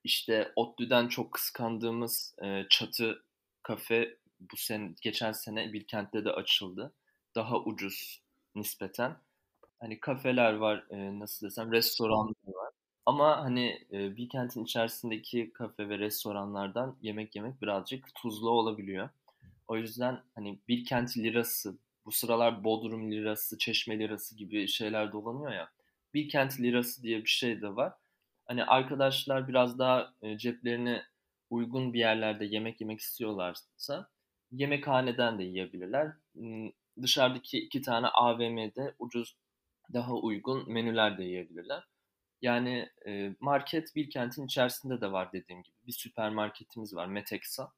İşte 0.04 0.52
ODTÜ'den 0.56 1.08
çok 1.08 1.32
kıskandığımız 1.32 2.34
e, 2.42 2.66
çatı 2.70 3.24
kafe 3.62 4.16
bu 4.52 4.56
sene 4.56 4.94
geçen 5.02 5.32
sene 5.32 5.72
Bilkent'te 5.72 6.24
de 6.24 6.30
açıldı. 6.30 6.94
Daha 7.34 7.60
ucuz 7.60 8.22
nispeten. 8.54 9.16
Hani 9.80 10.00
kafeler 10.00 10.52
var, 10.52 10.86
e, 10.90 11.18
nasıl 11.18 11.46
desem 11.46 11.72
restoranlar 11.72 12.34
var. 12.46 12.72
Ama 13.06 13.40
hani 13.44 13.86
e, 13.92 14.16
Bilkent'in 14.16 14.64
içerisindeki 14.64 15.52
kafe 15.52 15.88
ve 15.88 15.98
restoranlardan 15.98 16.96
yemek 17.02 17.36
yemek 17.36 17.62
birazcık 17.62 18.14
tuzlu 18.14 18.50
olabiliyor. 18.50 19.08
O 19.68 19.76
yüzden 19.76 20.22
hani 20.34 20.58
Bilkent 20.68 21.18
lirası, 21.18 21.78
bu 22.04 22.12
sıralar 22.12 22.64
Bodrum 22.64 23.12
lirası, 23.12 23.58
Çeşme 23.58 23.98
lirası 23.98 24.36
gibi 24.36 24.68
şeyler 24.68 25.12
dolanıyor 25.12 25.52
ya. 25.52 25.70
Bilkent 26.14 26.60
lirası 26.60 27.02
diye 27.02 27.24
bir 27.24 27.28
şey 27.28 27.62
de 27.62 27.76
var. 27.76 27.92
Hani 28.44 28.64
arkadaşlar 28.64 29.48
biraz 29.48 29.78
daha 29.78 30.14
e, 30.22 30.38
ceplerine 30.38 31.02
uygun 31.50 31.92
bir 31.92 31.98
yerlerde 31.98 32.44
yemek 32.44 32.80
yemek 32.80 33.00
istiyorlarsa 33.00 34.08
yemekhaneden 34.52 35.38
de 35.38 35.44
yiyebilirler. 35.44 36.12
Dışarıdaki 37.02 37.58
iki 37.58 37.82
tane 37.82 38.06
AVM'de 38.08 38.94
ucuz 38.98 39.36
daha 39.92 40.14
uygun 40.14 40.72
menüler 40.72 41.18
de 41.18 41.24
yiyebilirler. 41.24 41.84
Yani 42.42 42.88
e, 43.06 43.36
market 43.40 43.96
Bilkent'in 43.96 44.46
içerisinde 44.46 45.00
de 45.00 45.12
var 45.12 45.32
dediğim 45.32 45.62
gibi. 45.62 45.76
Bir 45.86 45.92
süpermarketimiz 45.92 46.94
var 46.96 47.06
Metexa. 47.06 47.72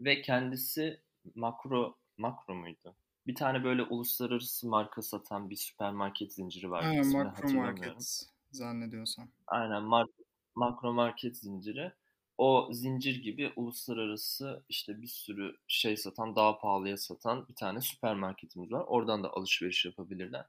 Ve 0.00 0.22
kendisi 0.22 1.00
makro 1.34 1.96
makro 2.18 2.54
muydu? 2.54 2.96
Bir 3.26 3.34
tane 3.34 3.64
böyle 3.64 3.82
uluslararası 3.82 4.68
marka 4.68 5.02
satan 5.02 5.50
bir 5.50 5.56
süpermarket 5.56 6.32
zinciri 6.34 6.70
var. 6.70 6.86
Aynen 6.86 7.06
makro 7.06 7.50
market 7.50 8.24
zannediyorsam. 8.52 9.28
Aynen 9.46 9.82
mar- 9.82 10.24
makro 10.54 10.92
market 10.92 11.36
zinciri. 11.36 11.92
O 12.38 12.68
zincir 12.72 13.22
gibi 13.22 13.52
uluslararası 13.56 14.64
işte 14.68 15.02
bir 15.02 15.06
sürü 15.06 15.56
şey 15.66 15.96
satan, 15.96 16.36
daha 16.36 16.58
pahalıya 16.58 16.96
satan 16.96 17.48
bir 17.48 17.54
tane 17.54 17.80
süpermarketimiz 17.80 18.72
var. 18.72 18.84
Oradan 18.86 19.22
da 19.22 19.32
alışveriş 19.32 19.84
yapabilirler. 19.84 20.46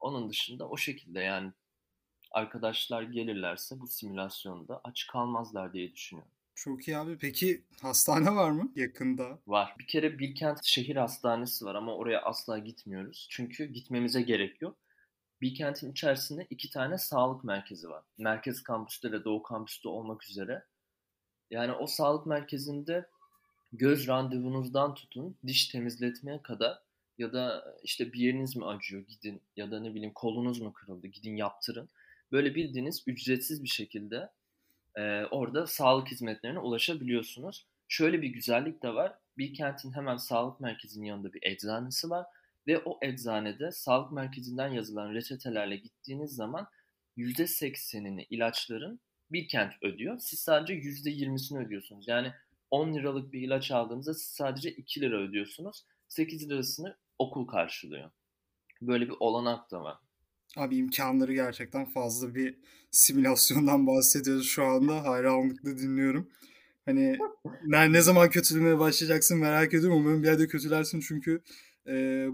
Onun 0.00 0.30
dışında 0.30 0.68
o 0.68 0.76
şekilde 0.76 1.20
yani 1.20 1.52
arkadaşlar 2.30 3.02
gelirlerse 3.02 3.80
bu 3.80 3.86
simülasyonda 3.86 4.80
aç 4.84 5.06
kalmazlar 5.06 5.72
diye 5.72 5.92
düşünüyorum. 5.92 6.32
Çok 6.54 6.88
iyi 6.88 6.98
abi. 6.98 7.18
Peki 7.18 7.64
hastane 7.82 8.34
var 8.34 8.50
mı 8.50 8.72
yakında? 8.76 9.38
Var. 9.46 9.74
Bir 9.78 9.86
kere 9.86 10.18
Bilkent 10.18 10.64
Şehir 10.64 10.96
Hastanesi 10.96 11.64
var 11.64 11.74
ama 11.74 11.96
oraya 11.96 12.22
asla 12.22 12.58
gitmiyoruz. 12.58 13.26
Çünkü 13.30 13.64
gitmemize 13.64 14.22
gerek 14.22 14.62
yok. 14.62 14.76
Bilkent'in 15.40 15.92
içerisinde 15.92 16.46
iki 16.50 16.70
tane 16.70 16.98
sağlık 16.98 17.44
merkezi 17.44 17.88
var. 17.88 18.04
Merkez 18.18 18.62
kampüste 18.62 19.12
ve 19.12 19.24
Doğu 19.24 19.42
kampüste 19.42 19.88
olmak 19.88 20.30
üzere. 20.30 20.64
Yani 21.50 21.72
o 21.72 21.86
sağlık 21.86 22.26
merkezinde 22.26 23.06
göz 23.72 24.08
randevunuzdan 24.08 24.94
tutun 24.94 25.36
diş 25.46 25.68
temizletmeye 25.68 26.42
kadar 26.42 26.78
ya 27.18 27.32
da 27.32 27.74
işte 27.82 28.12
bir 28.12 28.20
yeriniz 28.20 28.56
mi 28.56 28.66
acıyor 28.66 29.02
gidin 29.02 29.40
ya 29.56 29.70
da 29.70 29.80
ne 29.80 29.94
bileyim 29.94 30.12
kolunuz 30.14 30.60
mu 30.60 30.72
kırıldı 30.72 31.06
gidin 31.06 31.36
yaptırın. 31.36 31.88
Böyle 32.32 32.54
bildiğiniz 32.54 33.02
ücretsiz 33.06 33.62
bir 33.62 33.68
şekilde 33.68 34.30
e, 34.96 35.24
orada 35.24 35.66
sağlık 35.66 36.08
hizmetlerine 36.08 36.58
ulaşabiliyorsunuz. 36.58 37.66
Şöyle 37.88 38.22
bir 38.22 38.28
güzellik 38.28 38.82
de 38.82 38.94
var. 38.94 39.14
Bilkent'in 39.38 39.92
hemen 39.92 40.16
sağlık 40.16 40.60
merkezinin 40.60 41.06
yanında 41.06 41.32
bir 41.32 41.42
eczanesi 41.42 42.10
var. 42.10 42.26
Ve 42.66 42.78
o 42.78 42.98
eczanede 43.02 43.72
sağlık 43.72 44.12
merkezinden 44.12 44.68
yazılan 44.68 45.14
reçetelerle 45.14 45.76
gittiğiniz 45.76 46.34
zaman 46.34 46.68
%80'ini 47.16 48.26
ilaçların 48.30 49.00
Bilkent 49.32 49.72
ödüyor. 49.82 50.18
Siz 50.18 50.40
sadece 50.40 50.74
%20'sini 50.74 51.66
ödüyorsunuz. 51.66 52.08
Yani 52.08 52.32
10 52.70 52.94
liralık 52.94 53.32
bir 53.32 53.40
ilaç 53.40 53.70
aldığınızda 53.70 54.14
siz 54.14 54.28
sadece 54.28 54.70
2 54.70 55.00
lira 55.00 55.16
ödüyorsunuz. 55.16 55.84
8 56.08 56.50
lirasını 56.50 56.96
okul 57.18 57.46
karşılıyor. 57.46 58.10
Böyle 58.82 59.06
bir 59.06 59.14
olanak 59.20 59.70
da 59.70 59.82
var. 59.82 59.96
Abi 60.56 60.76
imkanları 60.76 61.34
gerçekten 61.34 61.84
fazla 61.84 62.34
bir 62.34 62.58
simülasyondan 62.90 63.86
bahsediyoruz 63.86 64.46
şu 64.46 64.64
anda. 64.64 65.04
Hayranlıkla 65.04 65.78
dinliyorum. 65.78 66.30
Hani 66.84 67.18
ne, 67.64 67.92
ne 67.92 68.02
zaman 68.02 68.30
kötülemeye 68.30 68.78
başlayacaksın 68.78 69.38
merak 69.38 69.74
ediyorum. 69.74 69.98
Umarım 69.98 70.22
bir 70.22 70.28
yerde 70.28 70.46
kötülersin 70.46 71.00
çünkü 71.00 71.42
e, 71.86 71.92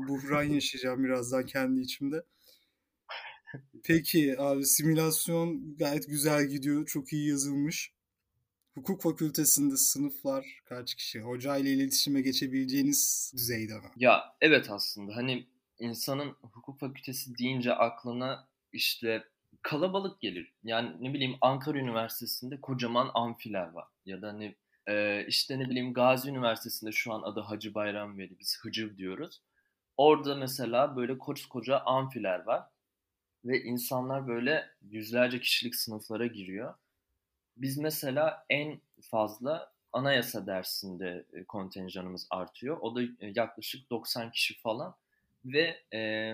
buhran 0.09 0.43
yaşayacağım 0.43 1.05
birazdan 1.05 1.47
kendi 1.47 1.81
içimde. 1.81 2.23
Peki 3.85 4.41
abi 4.41 4.65
simülasyon 4.65 5.77
gayet 5.77 6.09
güzel 6.09 6.47
gidiyor. 6.47 6.87
Çok 6.87 7.13
iyi 7.13 7.29
yazılmış. 7.29 7.93
Hukuk 8.75 9.03
fakültesinde 9.03 9.77
sınıflar 9.77 10.61
kaç 10.65 10.95
kişi? 10.95 11.21
Hoca 11.21 11.57
ile 11.57 11.71
iletişime 11.71 12.21
geçebileceğiniz 12.21 13.33
düzeyde 13.37 13.75
mi? 13.75 13.89
Ya 13.97 14.35
evet 14.41 14.71
aslında 14.71 15.17
hani 15.17 15.47
insanın 15.79 16.37
hukuk 16.43 16.81
fakültesi 16.81 17.39
deyince 17.39 17.75
aklına 17.75 18.49
işte 18.73 19.25
kalabalık 19.63 20.21
gelir. 20.21 20.53
Yani 20.65 20.97
ne 21.01 21.15
bileyim 21.15 21.37
Ankara 21.41 21.79
Üniversitesi'nde 21.79 22.61
kocaman 22.61 23.11
amfiler 23.15 23.73
var. 23.73 23.89
Ya 24.07 24.23
da 24.23 24.33
ne 24.33 24.55
e, 24.89 25.27
işte 25.29 25.59
ne 25.59 25.71
bileyim 25.71 25.93
Gazi 25.95 26.31
Üniversitesi'nde 26.31 26.93
şu 26.93 27.13
an 27.13 27.23
adı 27.23 27.41
Hacı 27.41 27.75
Bayram 27.75 28.19
Veli. 28.19 28.39
Biz 28.41 28.59
Hıcır 28.63 28.97
diyoruz. 28.97 29.43
Orada 29.97 30.35
mesela 30.35 30.97
böyle 30.97 31.19
koca 31.19 31.79
amfiler 31.79 32.45
var. 32.45 32.65
Ve 33.45 33.63
insanlar 33.63 34.29
böyle 34.29 34.71
yüzlerce 34.91 35.41
kişilik 35.41 35.75
sınıflara 35.75 36.27
giriyor. 36.27 36.75
Biz 37.57 37.79
mesela 37.79 38.47
en 38.51 38.81
fazla 39.01 39.73
anayasa 39.93 40.47
dersinde 40.47 41.25
kontenjanımız 41.49 42.27
artıyor. 42.31 42.79
O 42.81 42.95
da 42.95 43.03
yaklaşık 43.21 43.91
90 43.91 44.31
kişi 44.31 44.59
falan 44.61 44.95
ve 45.45 45.81
e, 45.95 46.33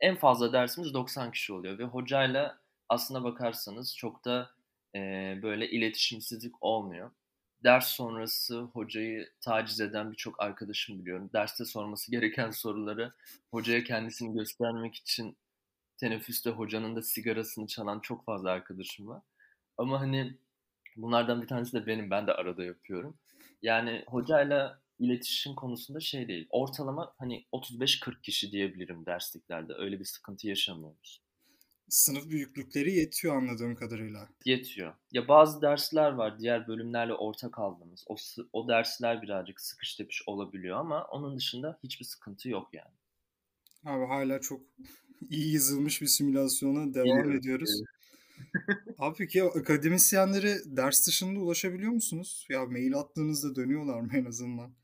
en 0.00 0.16
fazla 0.16 0.52
dersimiz 0.52 0.94
90 0.94 1.32
kişi 1.32 1.52
oluyor 1.52 1.78
ve 1.78 1.84
hocayla 1.84 2.58
aslına 2.88 3.24
bakarsanız 3.24 3.96
çok 3.96 4.24
da 4.24 4.50
e, 4.94 4.98
böyle 5.42 5.70
iletişimsizlik 5.70 6.54
olmuyor. 6.60 7.10
Ders 7.64 7.86
sonrası 7.86 8.60
hocayı 8.60 9.30
taciz 9.40 9.80
eden 9.80 10.10
birçok 10.12 10.42
arkadaşım 10.42 10.98
biliyorum. 10.98 11.30
Derste 11.32 11.64
sorması 11.64 12.10
gereken 12.10 12.50
soruları 12.50 13.12
hocaya 13.50 13.84
kendisini 13.84 14.34
göstermek 14.34 14.94
için 14.94 15.36
teneffüste 15.96 16.50
hocanın 16.50 16.96
da 16.96 17.02
sigarasını 17.02 17.66
çalan 17.66 18.00
çok 18.00 18.24
fazla 18.24 18.50
arkadaşım 18.50 19.08
var. 19.08 19.22
Ama 19.78 20.00
hani 20.00 20.38
bunlardan 20.96 21.42
bir 21.42 21.46
tanesi 21.46 21.72
de 21.72 21.86
benim. 21.86 22.10
Ben 22.10 22.26
de 22.26 22.32
arada 22.32 22.64
yapıyorum. 22.64 23.18
Yani 23.62 24.04
hocayla 24.06 24.82
iletişim 24.98 25.54
konusunda 25.54 26.00
şey 26.00 26.28
değil. 26.28 26.46
Ortalama 26.50 27.14
hani 27.18 27.46
35-40 27.52 28.20
kişi 28.22 28.52
diyebilirim 28.52 29.06
dersliklerde. 29.06 29.74
Öyle 29.74 30.00
bir 30.00 30.04
sıkıntı 30.04 30.48
yaşamıyoruz. 30.48 31.24
Sınıf 31.88 32.28
büyüklükleri 32.28 32.94
yetiyor 32.94 33.36
anladığım 33.36 33.74
kadarıyla. 33.74 34.28
Yetiyor. 34.44 34.94
Ya 35.12 35.28
bazı 35.28 35.62
dersler 35.62 36.10
var 36.10 36.38
diğer 36.38 36.68
bölümlerle 36.68 37.14
ortak 37.14 37.58
aldığımız. 37.58 38.04
O, 38.08 38.16
o 38.52 38.68
dersler 38.68 39.22
birazcık 39.22 39.60
sıkış 39.60 39.94
tepiş 39.94 40.22
olabiliyor 40.26 40.78
ama 40.78 41.04
onun 41.04 41.36
dışında 41.36 41.78
hiçbir 41.82 42.04
sıkıntı 42.04 42.48
yok 42.48 42.68
yani. 42.72 42.94
Abi 43.84 44.06
hala 44.06 44.40
çok 44.40 44.60
iyi 45.30 45.54
yazılmış 45.54 46.02
bir 46.02 46.06
simülasyona 46.06 46.94
devam 46.94 47.04
Biliyorum. 47.04 47.36
ediyoruz. 47.36 47.82
Abi 48.98 49.14
peki 49.18 49.42
akademisyenlere 49.42 50.56
ders 50.64 51.06
dışında 51.06 51.40
ulaşabiliyor 51.40 51.92
musunuz? 51.92 52.46
Ya 52.50 52.66
mail 52.66 52.94
attığınızda 52.96 53.54
dönüyorlar 53.54 54.00
mı 54.00 54.10
en 54.14 54.24
azından? 54.24 54.74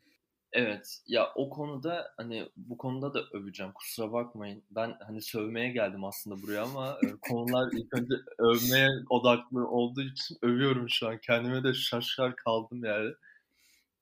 Evet. 0.52 1.02
Ya 1.06 1.32
o 1.34 1.50
konuda 1.50 2.12
hani 2.16 2.48
bu 2.56 2.76
konuda 2.76 3.14
da 3.14 3.22
öveceğim. 3.32 3.72
Kusura 3.72 4.12
bakmayın. 4.12 4.62
Ben 4.70 4.94
hani 5.06 5.22
sövmeye 5.22 5.72
geldim 5.72 6.04
aslında 6.04 6.42
buraya 6.42 6.62
ama 6.62 6.98
e, 7.04 7.06
konular 7.20 7.72
ilk 7.72 7.94
önce 7.94 8.14
övmeye 8.38 8.88
odaklı 9.10 9.68
olduğu 9.68 10.02
için 10.02 10.36
övüyorum 10.42 10.90
şu 10.90 11.08
an. 11.08 11.18
Kendime 11.18 11.64
de 11.64 11.74
şaşar 11.74 12.36
kaldım 12.36 12.84
yani. 12.84 13.10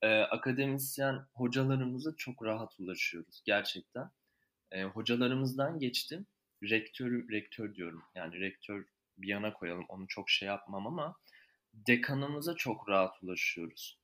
Ee, 0.03 0.21
akademisyen 0.21 1.27
hocalarımıza 1.35 2.11
çok 2.17 2.45
rahat 2.45 2.81
ulaşıyoruz 2.81 3.43
gerçekten. 3.45 4.11
Ee, 4.73 4.83
hocalarımızdan 4.85 5.79
geçtim. 5.79 6.27
Rektör, 6.63 7.31
rektör 7.31 7.75
diyorum. 7.75 8.03
Yani 8.15 8.41
rektör 8.41 8.85
bir 9.19 9.29
yana 9.29 9.53
koyalım. 9.53 9.85
Onu 9.89 10.09
çok 10.09 10.31
şey 10.31 10.49
yapmam 10.49 10.87
ama 10.87 11.17
dekanımıza 11.75 12.55
çok 12.55 12.89
rahat 12.89 13.23
ulaşıyoruz. 13.23 13.99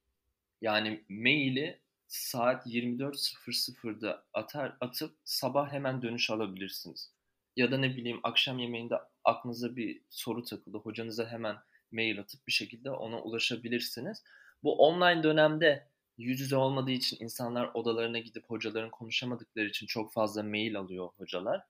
Yani 0.61 1.04
maili 1.09 1.80
saat 2.06 2.66
24.00'da 2.66 4.26
atar, 4.33 4.76
atıp 4.80 5.16
sabah 5.25 5.73
hemen 5.73 6.02
dönüş 6.02 6.30
alabilirsiniz. 6.30 7.12
Ya 7.56 7.73
da 7.73 7.78
ne 7.78 7.97
bileyim 7.97 8.21
akşam 8.23 8.59
yemeğinde 8.59 8.94
aklınıza 9.25 9.76
bir 9.76 10.02
soru 10.11 10.44
takıldı. 10.44 10.78
Hocanıza 10.78 11.30
hemen 11.30 11.56
mail 11.92 12.21
atıp 12.21 12.47
bir 12.47 12.52
şekilde 12.52 12.90
ona 12.90 13.23
ulaşabilirsiniz. 13.23 14.25
Bu 14.62 14.76
online 14.78 15.23
dönemde 15.23 15.88
yüz 16.18 16.40
yüze 16.40 16.56
olmadığı 16.56 16.90
için 16.90 17.16
insanlar 17.21 17.71
odalarına 17.75 18.18
gidip 18.18 18.44
hocaların 18.50 18.90
konuşamadıkları 18.90 19.66
için 19.66 19.87
çok 19.87 20.12
fazla 20.12 20.42
mail 20.42 20.78
alıyor 20.78 21.09
hocalar. 21.16 21.62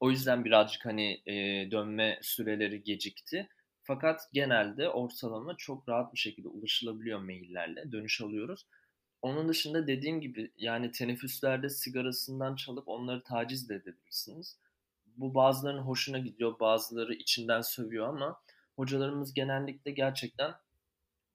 O 0.00 0.10
yüzden 0.10 0.44
birazcık 0.44 0.86
hani 0.86 1.22
e, 1.26 1.34
dönme 1.70 2.18
süreleri 2.22 2.82
gecikti. 2.82 3.48
Fakat 3.82 4.20
genelde 4.32 4.88
ortalama 4.88 5.56
çok 5.56 5.88
rahat 5.88 6.12
bir 6.12 6.18
şekilde 6.18 6.48
ulaşılabiliyor 6.48 7.18
maillerle. 7.18 7.92
Dönüş 7.92 8.20
alıyoruz. 8.20 8.66
Onun 9.22 9.48
dışında 9.48 9.86
dediğim 9.86 10.20
gibi 10.20 10.52
yani 10.56 10.90
teneffüslerde 10.90 11.68
sigarasından 11.68 12.56
çalıp 12.56 12.88
onları 12.88 13.22
taciz 13.22 13.68
de 13.68 13.74
edebilirsiniz. 13.74 14.58
Bu 15.06 15.34
bazılarının 15.34 15.82
hoşuna 15.82 16.18
gidiyor, 16.18 16.60
bazıları 16.60 17.14
içinden 17.14 17.60
sövüyor 17.60 18.08
ama 18.08 18.40
hocalarımız 18.76 19.34
genellikle 19.34 19.90
gerçekten 19.90 20.54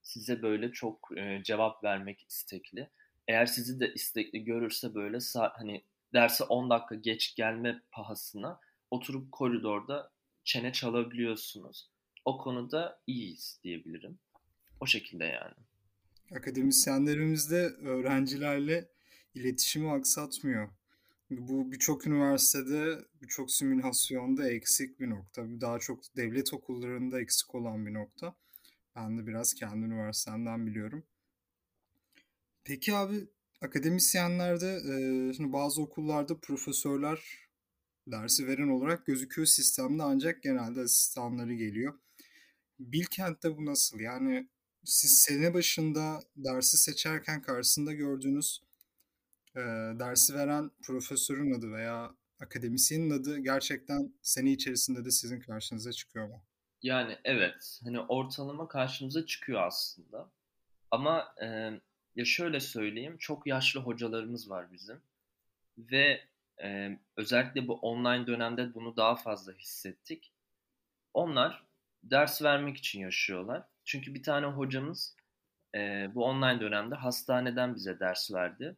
size 0.06 0.42
böyle 0.42 0.72
çok 0.72 1.18
e, 1.18 1.42
cevap 1.44 1.84
vermek 1.84 2.26
istekli. 2.30 2.90
Eğer 3.28 3.46
sizi 3.46 3.80
de 3.80 3.94
istekli 3.94 4.44
görürse 4.44 4.96
böyle 4.96 5.18
hani 5.34 5.84
derse 6.14 6.44
10 6.44 6.70
dakika 6.70 6.96
geç 6.96 7.36
gelme 7.36 7.82
pahasına 7.92 8.60
oturup 8.92 9.32
koridorda 9.32 10.12
çene 10.44 10.72
çalabiliyorsunuz. 10.74 11.90
O 12.26 12.38
konuda 12.38 13.02
iyiyiz 13.08 13.60
diyebilirim. 13.64 14.20
O 14.80 14.86
şekilde 14.86 15.24
yani. 15.24 15.54
Akademisyenlerimiz 16.32 17.52
de 17.52 17.62
öğrencilerle 17.66 18.90
iletişimi 19.36 19.92
aksatmıyor. 19.92 20.70
Bu 21.30 21.72
birçok 21.72 22.08
üniversitede, 22.08 23.06
birçok 23.22 23.52
simülasyonda 23.52 24.50
eksik 24.50 25.00
bir 25.00 25.10
nokta. 25.10 25.62
Daha 25.62 25.80
çok 25.80 26.16
devlet 26.16 26.54
okullarında 26.54 27.22
eksik 27.22 27.56
olan 27.56 27.86
bir 27.86 27.94
nokta. 27.94 28.36
Ben 28.96 29.18
de 29.18 29.28
biraz 29.28 29.54
kendi 29.54 29.86
üniversitemden 29.86 30.68
biliyorum. 30.68 31.04
Peki 32.64 32.96
abi 32.96 33.28
akademisyenlerde 33.62 34.68
e, 34.76 35.34
şimdi 35.34 35.54
bazı 35.54 35.82
okullarda 35.82 36.40
profesörler 36.40 37.20
dersi 38.08 38.48
veren 38.48 38.70
olarak 38.70 39.06
gözüküyor 39.06 39.46
sistemde 39.46 40.04
ancak 40.04 40.44
genelde 40.44 40.82
asistanları 40.82 41.54
geliyor. 41.54 41.94
Bilkent'te 42.80 43.58
bu 43.58 43.66
nasıl? 43.66 44.00
Yani 44.00 44.50
siz 44.86 45.20
sene 45.20 45.54
başında 45.54 46.20
dersi 46.36 46.78
seçerken 46.78 47.42
karşısında 47.42 47.94
gördüğünüz 47.94 48.62
e, 49.56 49.60
dersi 50.00 50.34
veren 50.34 50.72
profesörün 50.84 51.54
adı 51.54 51.72
veya 51.72 52.16
akademisyenin 52.40 53.10
adı 53.10 53.40
gerçekten 53.40 54.14
sene 54.22 54.52
içerisinde 54.52 55.06
de 55.06 55.12
sizin 55.12 55.40
karşınıza 55.40 55.92
çıkıyor 55.92 56.28
mu? 56.28 56.44
Yani 56.82 57.18
evet. 57.24 57.82
Hani 57.84 58.00
ortalama 58.00 58.68
karşımıza 58.68 59.26
çıkıyor 59.26 59.62
aslında. 59.62 60.30
Ama 60.92 61.36
e, 61.42 61.46
ya 62.16 62.26
şöyle 62.26 62.60
söyleyeyim. 62.60 63.18
Çok 63.18 63.48
yaşlı 63.48 63.80
hocalarımız 63.80 64.50
var 64.50 64.72
bizim. 64.72 65.02
Ve 65.78 66.22
e, 66.64 67.00
özellikle 67.18 67.68
bu 67.68 67.74
online 67.74 68.28
dönemde 68.28 68.74
bunu 68.74 68.98
daha 68.98 69.16
fazla 69.16 69.54
hissettik. 69.54 70.32
Onlar 71.14 71.64
ders 72.04 72.42
vermek 72.42 72.78
için 72.78 73.00
yaşıyorlar. 73.00 73.64
Çünkü 73.86 74.14
bir 74.14 74.24
tane 74.24 74.46
hocamız 74.46 75.16
e, 75.76 76.10
bu 76.16 76.26
online 76.26 76.60
dönemde 76.60 76.96
hastaneden 76.96 77.76
bize 77.76 78.00
ders 78.00 78.34
verdi. 78.34 78.76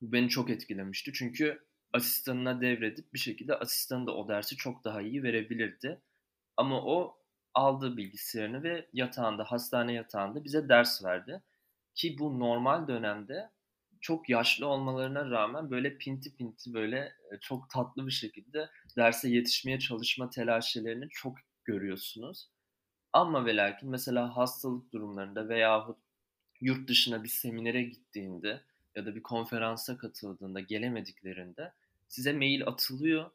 Bu 0.00 0.12
beni 0.12 0.28
çok 0.28 0.50
etkilemişti. 0.50 1.12
Çünkü 1.12 1.64
asistanına 1.92 2.60
devredip 2.60 3.14
bir 3.14 3.18
şekilde 3.18 3.54
asistanı 3.54 4.06
da 4.06 4.16
o 4.16 4.28
dersi 4.28 4.56
çok 4.56 4.84
daha 4.84 5.02
iyi 5.02 5.22
verebilirdi. 5.22 6.00
Ama 6.56 6.82
o 6.82 7.18
aldı 7.54 7.96
bilgisayarını 7.96 8.62
ve 8.62 8.88
yatağında, 8.92 9.44
hastane 9.44 9.92
yatağında 9.92 10.44
bize 10.44 10.68
ders 10.68 11.04
verdi. 11.04 11.42
Ki 11.94 12.16
bu 12.18 12.40
normal 12.40 12.88
dönemde 12.88 13.50
çok 14.00 14.28
yaşlı 14.28 14.66
olmalarına 14.66 15.30
rağmen 15.30 15.70
böyle 15.70 15.98
pinti 15.98 16.36
pinti 16.36 16.74
böyle 16.74 16.98
e, 16.98 17.40
çok 17.40 17.70
tatlı 17.70 18.06
bir 18.06 18.12
şekilde 18.12 18.70
derse 18.96 19.28
yetişmeye 19.28 19.78
çalışma 19.78 20.30
telaşelerini 20.30 21.08
çok 21.10 21.38
görüyorsunuz. 21.64 22.48
Ama 23.12 23.46
ve 23.46 23.56
lakin 23.56 23.90
mesela 23.90 24.36
hastalık 24.36 24.92
durumlarında 24.92 25.48
veyahut 25.48 25.98
yurt 26.60 26.88
dışına 26.88 27.24
bir 27.24 27.28
seminere 27.28 27.82
gittiğinde 27.82 28.60
ya 28.94 29.06
da 29.06 29.14
bir 29.14 29.22
konferansa 29.22 29.96
katıldığında 29.96 30.60
gelemediklerinde 30.60 31.72
size 32.08 32.32
mail 32.32 32.66
atılıyor. 32.66 33.30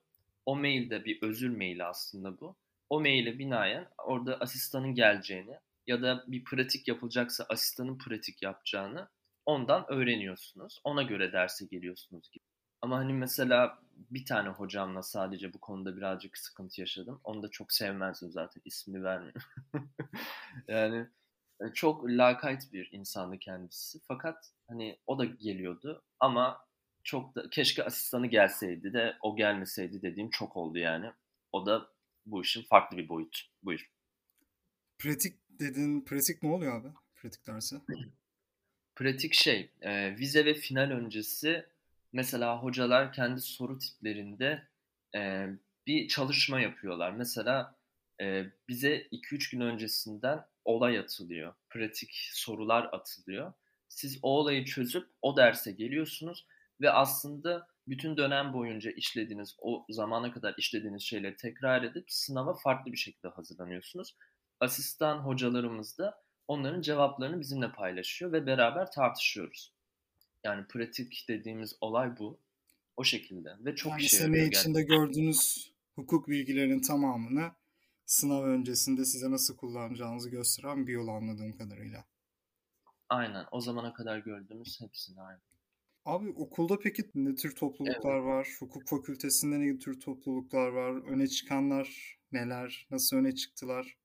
O 0.46 0.56
mailde 0.56 1.06
bir 1.06 1.22
özür 1.22 1.50
maili 1.50 1.84
aslında 1.84 2.40
bu. 2.40 2.56
O 2.90 3.00
maile 3.00 3.40
binaen 3.40 3.88
orada 3.98 4.38
asistanın 4.40 4.96
geleceğini 4.96 5.60
ya 5.88 6.02
da 6.02 6.24
bir 6.28 6.44
pratik 6.44 6.88
yapılacaksa 6.88 7.46
asistanın 7.50 7.98
pratik 7.98 8.42
yapacağını 8.42 9.10
ondan 9.46 9.86
öğreniyorsunuz. 9.92 10.82
Ona 10.84 11.04
göre 11.04 11.34
derse 11.34 11.66
geliyorsunuz 11.66 12.32
gibi. 12.32 12.44
Ama 12.82 12.98
hani 12.98 13.14
mesela 13.14 13.80
bir 13.96 14.26
tane 14.26 14.50
hocamla 14.50 15.04
sadece 15.04 15.54
bu 15.54 15.60
konuda 15.60 15.98
birazcık 15.98 16.38
sıkıntı 16.38 16.82
yaşadım. 16.82 17.22
Onu 17.24 17.44
da 17.44 17.50
çok 17.50 17.72
sevmezdim 17.72 18.32
zaten 18.32 18.62
ismini 18.66 19.04
vermiyorum. 19.04 19.42
yani 20.68 21.08
e, 21.62 21.74
çok 21.74 22.06
lakayt 22.06 22.74
bir 22.74 22.90
insandı 22.92 23.40
kendisi. 23.40 24.00
Fakat 24.08 24.52
hani 24.68 24.98
o 25.08 25.20
da 25.20 25.26
geliyordu 25.26 26.04
ama 26.20 26.66
çok 27.04 27.36
da 27.36 27.50
keşke 27.50 27.84
asistanı 27.84 28.28
gelseydi 28.28 28.94
de 28.94 29.18
o 29.22 29.36
gelmeseydi 29.36 30.02
dediğim 30.02 30.30
çok 30.30 30.58
oldu 30.58 30.78
yani. 30.78 31.12
O 31.52 31.66
da 31.66 31.88
bu 32.32 32.42
işin 32.42 32.64
farklı 32.64 32.98
bir 32.98 33.10
boyut. 33.10 33.50
Buyur. 33.64 33.92
Pratik 34.98 35.36
dedin. 35.50 36.02
Pratik 36.02 36.44
ne 36.44 36.50
oluyor 36.50 36.82
abi? 36.82 36.88
Pratik 37.16 37.48
dersi. 37.48 37.76
Pratik 38.96 39.34
şey, 39.34 39.72
e, 39.82 40.18
vize 40.18 40.46
ve 40.46 40.54
final 40.54 40.92
öncesi 40.92 41.66
mesela 42.14 42.64
hocalar 42.64 43.14
kendi 43.14 43.42
soru 43.42 43.80
tiplerinde 43.80 44.68
e, 45.16 45.48
bir 45.88 46.08
çalışma 46.08 46.62
yapıyorlar. 46.62 47.12
Mesela 47.12 47.76
e, 48.22 48.46
bize 48.68 49.08
2-3 49.12 49.52
gün 49.52 49.62
öncesinden 49.62 50.46
olay 50.66 51.00
atılıyor. 51.00 51.54
Pratik 51.70 52.30
sorular 52.34 52.90
atılıyor. 52.92 53.54
Siz 53.90 54.20
o 54.22 54.30
olayı 54.40 54.66
çözüp 54.66 55.10
o 55.22 55.38
derse 55.38 55.72
geliyorsunuz 55.72 56.46
ve 56.82 56.92
aslında 56.92 57.68
bütün 57.90 58.18
dönem 58.18 58.54
boyunca 58.54 58.92
işlediğiniz, 58.92 59.56
o 59.60 59.86
zamana 59.90 60.32
kadar 60.32 60.56
işlediğiniz 60.58 61.02
şeyleri 61.02 61.36
tekrar 61.36 61.84
edip 61.84 62.06
sınava 62.08 62.54
farklı 62.54 62.92
bir 62.92 62.98
şekilde 62.98 63.28
hazırlanıyorsunuz. 63.28 64.16
Asistan 64.60 65.18
hocalarımız 65.18 65.98
da 65.98 66.22
onların 66.48 66.82
cevaplarını 66.82 67.40
bizimle 67.40 67.72
paylaşıyor 67.72 68.32
ve 68.32 68.46
beraber 68.46 68.92
tartışıyoruz. 68.92 69.74
Yani 70.44 70.68
pratik 70.68 71.26
dediğimiz 71.28 71.78
olay 71.82 72.18
bu. 72.18 72.40
O 72.98 73.04
şekilde 73.04 73.56
ve 73.60 73.76
çok 73.76 73.92
yani 73.92 74.04
işe 74.04 74.24
yarıyor. 74.24 74.48
içinde 74.48 74.82
gördüğünüz 74.82 75.72
hukuk 75.96 76.28
bilgilerinin 76.28 76.82
tamamını 76.82 77.52
sınav 78.06 78.44
öncesinde 78.44 79.06
size 79.06 79.32
nasıl 79.32 79.58
kullanacağınızı 79.58 80.30
gösteren 80.30 80.88
bir 80.88 80.94
yol 80.94 81.08
anladığım 81.08 81.58
kadarıyla. 81.58 82.06
Aynen. 83.10 83.46
O 83.52 83.62
zamana 83.62 83.94
kadar 83.94 84.18
gördüğümüz 84.18 84.82
hepsini 84.82 85.22
aynen. 85.22 85.49
Abi 86.10 86.30
okulda 86.30 86.80
peki 86.80 87.04
ne 87.16 87.36
tür 87.36 87.56
topluluklar 87.56 88.16
evet. 88.16 88.26
var? 88.26 88.48
Hukuk 88.60 88.88
fakültesinde 88.88 89.60
ne 89.60 89.80
tür 89.80 90.00
topluluklar 90.00 90.68
var? 90.68 90.92
Öne 91.08 91.28
çıkanlar 91.28 92.18
neler? 92.32 92.88
Nasıl 92.92 93.18
öne 93.18 93.36
çıktılar? 93.36 93.98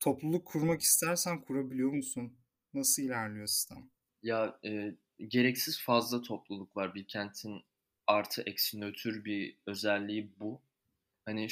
Topluluk 0.00 0.46
kurmak 0.46 0.80
istersen 0.80 1.40
kurabiliyor 1.40 1.92
musun? 1.92 2.38
Nasıl 2.74 3.02
ilerliyor 3.02 3.46
sistem? 3.46 3.90
Ya 4.22 4.58
e, 4.64 4.94
gereksiz 5.18 5.82
fazla 5.82 6.22
topluluk 6.22 6.76
var. 6.76 6.94
Bir 6.94 7.06
kentin 7.06 7.62
artı 8.06 8.42
eksi 8.42 8.80
nötr 8.80 9.24
bir 9.24 9.56
özelliği 9.66 10.32
bu. 10.40 10.60
Hani 11.24 11.46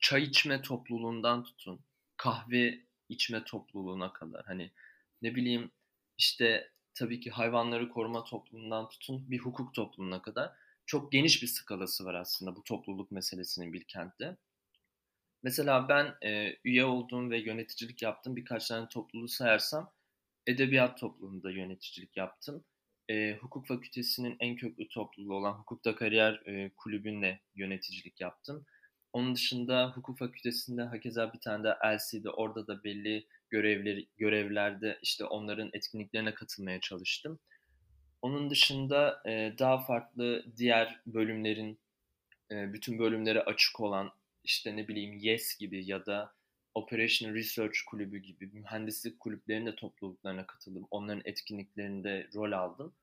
çay 0.00 0.22
içme 0.22 0.62
topluluğundan 0.62 1.44
tutun 1.44 1.80
kahve 2.16 2.80
içme 3.08 3.44
topluluğuna 3.44 4.12
kadar. 4.12 4.44
Hani 4.44 4.70
ne 5.22 5.34
bileyim 5.34 5.70
işte 6.18 6.70
tabii 6.96 7.20
ki 7.20 7.30
hayvanları 7.30 7.88
koruma 7.88 8.24
toplumundan 8.24 8.88
tutun 8.88 9.30
bir 9.30 9.38
hukuk 9.38 9.74
toplumuna 9.74 10.22
kadar 10.22 10.52
çok 10.86 11.12
geniş 11.12 11.42
bir 11.42 11.46
skalası 11.46 12.04
var 12.04 12.14
aslında 12.14 12.56
bu 12.56 12.64
topluluk 12.64 13.10
meselesinin 13.10 13.72
Bilkent'te. 13.72 14.36
Mesela 15.42 15.88
ben 15.88 16.14
e, 16.28 16.56
üye 16.64 16.84
olduğum 16.84 17.30
ve 17.30 17.38
yöneticilik 17.38 18.02
yaptığım 18.02 18.36
birkaç 18.36 18.68
tane 18.68 18.88
topluluğu 18.88 19.28
sayarsam 19.28 19.92
edebiyat 20.46 20.98
topluluğunda 20.98 21.50
yöneticilik 21.50 22.16
yaptım. 22.16 22.64
E, 23.10 23.36
hukuk 23.36 23.66
fakültesinin 23.66 24.36
en 24.40 24.56
köklü 24.56 24.88
topluluğu 24.88 25.34
olan 25.34 25.52
Hukukta 25.52 25.96
Kariyer 25.96 26.34
e, 26.46 26.70
Kulübü'nde 26.76 27.40
yöneticilik 27.54 28.20
yaptım. 28.20 28.66
Onun 29.16 29.34
dışında 29.34 29.92
hukuk 29.94 30.18
fakültesinde 30.18 30.82
hakeza 30.82 31.32
bir 31.32 31.38
tane 31.38 31.64
de 31.64 31.68
LC'de 31.68 32.30
orada 32.30 32.66
da 32.66 32.84
belli 32.84 33.26
görevleri, 33.50 34.08
görevlerde 34.16 34.98
işte 35.02 35.24
onların 35.24 35.70
etkinliklerine 35.72 36.34
katılmaya 36.34 36.80
çalıştım. 36.80 37.38
Onun 38.22 38.50
dışında 38.50 39.22
e, 39.26 39.54
daha 39.58 39.78
farklı 39.78 40.44
diğer 40.56 41.00
bölümlerin 41.06 41.78
e, 42.50 42.72
bütün 42.72 42.98
bölümlere 42.98 43.42
açık 43.42 43.80
olan 43.80 44.12
işte 44.44 44.76
ne 44.76 44.88
bileyim 44.88 45.18
YES 45.18 45.58
gibi 45.58 45.86
ya 45.86 46.06
da 46.06 46.34
Operation 46.74 47.34
Research 47.34 47.78
Kulübü 47.86 48.18
gibi 48.18 48.46
mühendislik 48.46 49.20
kulüplerinin 49.20 49.66
de 49.66 49.76
topluluklarına 49.76 50.46
katıldım. 50.46 50.86
Onların 50.90 51.22
etkinliklerinde 51.24 52.28
rol 52.34 52.52
aldım. 52.52 52.94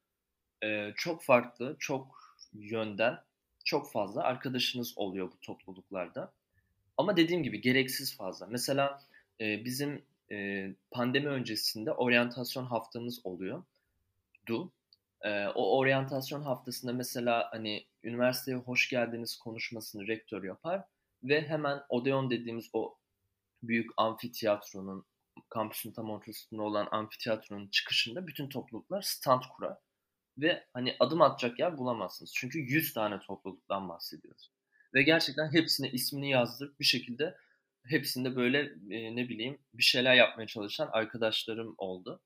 Ee, 0.63 0.93
çok 0.95 1.23
farklı, 1.23 1.75
çok 1.79 2.37
yönden 2.53 3.19
çok 3.63 3.91
fazla 3.91 4.23
arkadaşınız 4.23 4.97
oluyor 4.97 5.31
bu 5.31 5.39
topluluklarda. 5.41 6.31
Ama 6.97 7.17
dediğim 7.17 7.43
gibi 7.43 7.61
gereksiz 7.61 8.17
fazla. 8.17 8.45
Mesela 8.45 9.01
e, 9.41 9.65
bizim 9.65 10.01
e, 10.31 10.69
pandemi 10.91 11.27
öncesinde 11.27 11.91
oryantasyon 11.91 12.65
haftamız 12.65 13.25
oluyor. 13.25 13.63
Du. 14.47 14.71
E, 15.21 15.47
o 15.47 15.77
oryantasyon 15.77 16.41
haftasında 16.41 16.93
mesela 16.93 17.47
hani 17.51 17.85
üniversiteye 18.03 18.57
hoş 18.57 18.89
geldiniz 18.89 19.37
konuşmasını 19.37 20.07
rektör 20.07 20.43
yapar 20.43 20.83
ve 21.23 21.41
hemen 21.41 21.83
Odeon 21.89 22.29
dediğimiz 22.29 22.69
o 22.73 22.95
büyük 23.63 23.91
amfiteyatronun 23.97 25.05
kampüsün 25.49 25.91
tam 25.91 26.09
ortasında 26.09 26.61
olan 26.61 26.87
amfiteyatronun 26.91 27.67
çıkışında 27.67 28.27
bütün 28.27 28.49
topluluklar 28.49 29.01
stand 29.01 29.41
kurar. 29.55 29.77
Ve 30.37 30.67
hani 30.73 30.95
adım 30.99 31.21
atacak 31.21 31.59
yer 31.59 31.77
bulamazsınız. 31.77 32.33
Çünkü 32.35 32.59
100 32.59 32.93
tane 32.93 33.19
topluluktan 33.19 33.89
bahsediyoruz. 33.89 34.51
Ve 34.93 35.03
gerçekten 35.03 35.53
hepsine 35.53 35.91
ismini 35.91 36.29
yazdırıp 36.29 36.79
bir 36.79 36.85
şekilde 36.85 37.37
hepsinde 37.85 38.35
böyle 38.35 38.59
e, 38.89 39.15
ne 39.15 39.29
bileyim 39.29 39.57
bir 39.73 39.83
şeyler 39.83 40.15
yapmaya 40.15 40.47
çalışan 40.47 40.89
arkadaşlarım 40.91 41.75
oldu. 41.77 42.21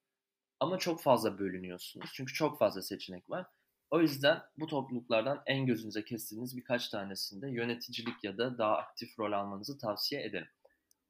Ama 0.59 0.79
çok 0.79 1.01
fazla 1.01 1.39
bölünüyorsunuz. 1.39 2.09
Çünkü 2.13 2.33
çok 2.33 2.59
fazla 2.59 2.81
seçenek 2.81 3.29
var. 3.29 3.45
O 3.89 4.01
yüzden 4.01 4.41
bu 4.57 4.67
topluluklardan 4.67 5.43
en 5.45 5.65
gözünüze 5.65 6.05
kestiğiniz 6.05 6.57
birkaç 6.57 6.89
tanesinde 6.89 7.49
yöneticilik 7.49 8.23
ya 8.23 8.37
da 8.37 8.57
daha 8.57 8.77
aktif 8.77 9.19
rol 9.19 9.31
almanızı 9.31 9.77
tavsiye 9.77 10.23
ederim. 10.23 10.47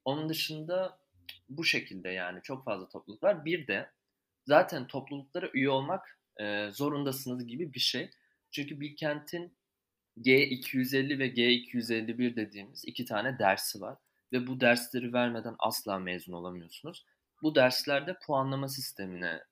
Onun 0.04 0.28
dışında 0.28 0.98
bu 1.48 1.64
şekilde 1.64 2.08
yani 2.08 2.40
çok 2.42 2.64
fazla 2.64 2.88
topluluk 2.88 3.22
var. 3.22 3.44
Bir 3.44 3.66
de 3.66 3.90
zaten 4.46 4.86
topluluklara 4.86 5.50
üye 5.54 5.70
olmak 5.70 6.18
e, 6.40 6.70
zorundasınız 6.70 7.46
gibi 7.46 7.74
bir 7.74 7.80
şey. 7.80 8.10
Çünkü 8.50 8.80
Bilkent'in 8.80 9.58
G250 10.18 11.18
ve 11.18 11.28
G251 11.28 12.36
dediğimiz 12.36 12.84
iki 12.84 13.04
tane 13.04 13.38
dersi 13.38 13.80
var. 13.80 13.98
Ve 14.32 14.46
bu 14.46 14.60
dersleri 14.60 15.12
vermeden 15.12 15.54
asla 15.58 15.98
mezun 15.98 16.32
olamıyorsunuz. 16.32 17.04
Bu 17.42 17.54
derslerde 17.54 18.16
puanlama 18.26 18.68
sistemine 18.68 19.42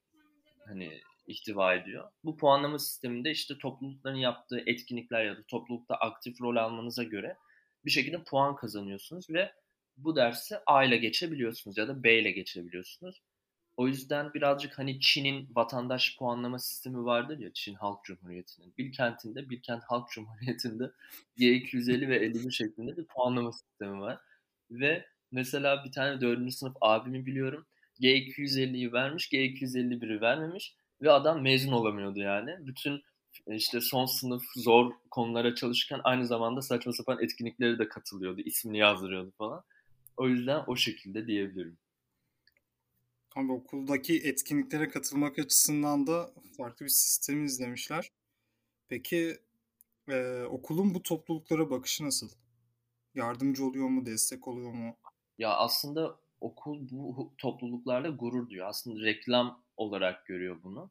hani 0.66 1.01
ihtiva 1.27 1.75
ediyor. 1.75 2.11
Bu 2.25 2.37
puanlama 2.37 2.79
sisteminde 2.79 3.31
işte 3.31 3.59
toplulukların 3.59 4.16
yaptığı 4.16 4.62
etkinlikler 4.66 5.25
ya 5.25 5.37
da 5.37 5.42
toplulukta 5.49 5.94
aktif 5.94 6.40
rol 6.40 6.57
almanıza 6.57 7.03
göre 7.03 7.37
bir 7.85 7.90
şekilde 7.90 8.25
puan 8.25 8.57
kazanıyorsunuz 8.57 9.31
ve 9.31 9.53
bu 9.96 10.16
dersi 10.16 10.57
A 10.66 10.85
ile 10.85 10.96
geçebiliyorsunuz 10.96 11.79
ya 11.79 11.88
da 11.88 12.03
B 12.03 12.18
ile 12.18 12.31
geçebiliyorsunuz. 12.31 13.22
O 13.77 13.89
yüzden 13.89 14.35
birazcık 14.35 14.79
hani 14.79 15.01
Çin'in 15.01 15.49
vatandaş 15.57 16.17
puanlama 16.19 16.59
sistemi 16.59 17.05
vardır 17.05 17.39
ya 17.39 17.51
Çin 17.55 17.75
Halk 17.75 18.05
Cumhuriyeti'nin. 18.05 18.75
Bilkent'inde, 18.79 19.51
Bilkent 19.51 19.83
Halk 19.85 20.11
Cumhuriyeti'nde 20.11 20.91
G250 21.39 22.09
ve 22.09 22.17
51 22.17 22.51
şeklinde 22.51 22.97
bir 22.97 23.05
puanlama 23.05 23.53
sistemi 23.53 24.01
var. 24.01 24.19
Ve 24.71 25.07
mesela 25.31 25.85
bir 25.85 25.93
tane 25.93 26.21
4. 26.21 26.53
sınıf 26.53 26.77
abimi 26.81 27.27
biliyorum. 27.27 27.67
G250'yi 28.01 28.93
vermiş, 28.93 29.29
G251'i 29.33 30.21
vermemiş 30.21 30.75
ve 31.03 31.11
adam 31.11 31.43
mezun 31.43 31.73
olamıyordu 31.73 32.19
yani. 32.19 32.57
Bütün 32.67 33.03
işte 33.47 33.81
son 33.81 34.07
sınıf 34.07 34.43
zor 34.57 34.93
konulara 35.11 35.55
çalışırken 35.55 36.01
aynı 36.05 36.27
zamanda 36.27 36.62
saçma 36.62 36.93
sapan 36.93 37.19
etkinliklere 37.23 37.79
de 37.79 37.89
katılıyordu. 37.89 38.41
ismini 38.41 38.79
yazdırıyordu 38.79 39.33
falan. 39.39 39.62
O 40.17 40.29
yüzden 40.29 40.65
o 40.67 40.77
şekilde 40.77 41.27
diyebilirim. 41.27 41.79
Abi 43.37 43.53
okuldaki 43.53 44.20
etkinliklere 44.25 44.88
katılmak 44.88 45.38
açısından 45.38 46.07
da 46.07 46.31
farklı 46.57 46.85
bir 46.85 46.90
sistemi 46.90 47.44
izlemişler. 47.46 48.11
Peki 48.88 49.38
e, 50.09 50.42
okulun 50.42 50.94
bu 50.94 51.03
topluluklara 51.03 51.70
bakışı 51.70 52.05
nasıl? 52.05 52.29
Yardımcı 53.14 53.64
oluyor 53.66 53.88
mu, 53.88 54.07
destek 54.07 54.49
oluyor 54.49 54.72
mu? 54.72 54.96
Ya 55.38 55.51
aslında 55.51 56.16
okul 56.40 56.88
bu 56.90 57.35
topluluklarla 57.38 58.09
gurur 58.09 58.51
duyuyor. 58.51 58.68
Aslında 58.68 59.05
reklam 59.05 59.62
olarak 59.77 60.27
görüyor 60.27 60.62
bunu. 60.62 60.90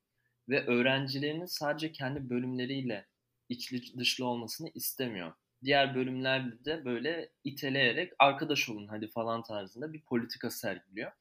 Ve 0.49 0.65
öğrencilerinin 0.65 1.45
sadece 1.45 1.91
kendi 1.91 2.29
bölümleriyle 2.29 3.07
içli 3.49 3.97
dışlı 3.97 4.25
olmasını 4.25 4.69
istemiyor. 4.73 5.33
Diğer 5.63 5.95
bölümlerde 5.95 6.65
de 6.65 6.85
böyle 6.85 7.29
iteleyerek 7.43 8.13
arkadaş 8.19 8.69
olun 8.69 8.87
hadi 8.87 9.07
falan 9.07 9.43
tarzında 9.43 9.93
bir 9.93 10.01
politika 10.01 10.49
sergiliyor. 10.49 11.11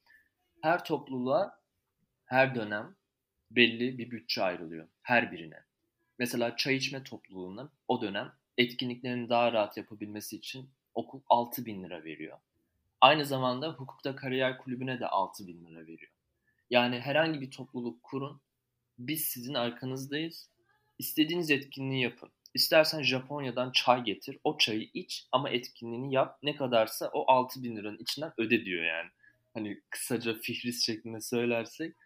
Her 0.64 0.84
topluluğa 0.84 1.60
her 2.24 2.54
dönem 2.54 2.96
belli 3.50 3.98
bir 3.98 4.10
bütçe 4.10 4.42
ayrılıyor 4.42 4.88
her 5.02 5.32
birine. 5.32 5.62
Mesela 6.18 6.56
çay 6.56 6.76
içme 6.76 7.04
topluluğuna 7.04 7.72
o 7.88 8.00
dönem 8.00 8.32
etkinliklerini 8.58 9.28
daha 9.28 9.52
rahat 9.52 9.76
yapabilmesi 9.76 10.36
için 10.36 10.70
okul 10.94 11.20
6 11.28 11.66
bin 11.66 11.84
lira 11.84 12.04
veriyor. 12.04 12.38
Aynı 13.00 13.24
zamanda 13.24 13.68
hukukta 13.68 14.16
kariyer 14.16 14.58
kulübüne 14.58 15.00
de 15.00 15.06
6 15.06 15.46
bin 15.46 15.66
lira 15.66 15.80
veriyor. 15.80 16.12
Yani 16.70 17.00
herhangi 17.00 17.40
bir 17.40 17.50
topluluk 17.50 18.02
kurun, 18.02 18.40
biz 18.98 19.24
sizin 19.24 19.54
arkanızdayız, 19.54 20.50
istediğiniz 20.98 21.50
etkinliği 21.50 22.02
yapın. 22.02 22.30
İstersen 22.54 23.02
Japonya'dan 23.02 23.72
çay 23.72 24.04
getir, 24.04 24.38
o 24.44 24.58
çayı 24.58 24.90
iç 24.94 25.26
ama 25.32 25.50
etkinliğini 25.50 26.14
yap. 26.14 26.38
Ne 26.42 26.56
kadarsa 26.56 27.10
o 27.12 27.32
6 27.32 27.62
bin 27.62 27.76
liranın 27.76 27.98
içinden 27.98 28.32
öde 28.38 28.64
diyor 28.64 28.84
yani. 28.84 29.10
Hani 29.54 29.82
kısaca 29.90 30.34
fihris 30.34 30.86
şeklinde 30.86 31.20
söylersek. 31.20 31.96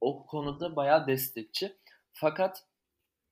O 0.00 0.26
konuda 0.26 0.76
bayağı 0.76 1.06
destekçi. 1.06 1.76
Fakat 2.12 2.66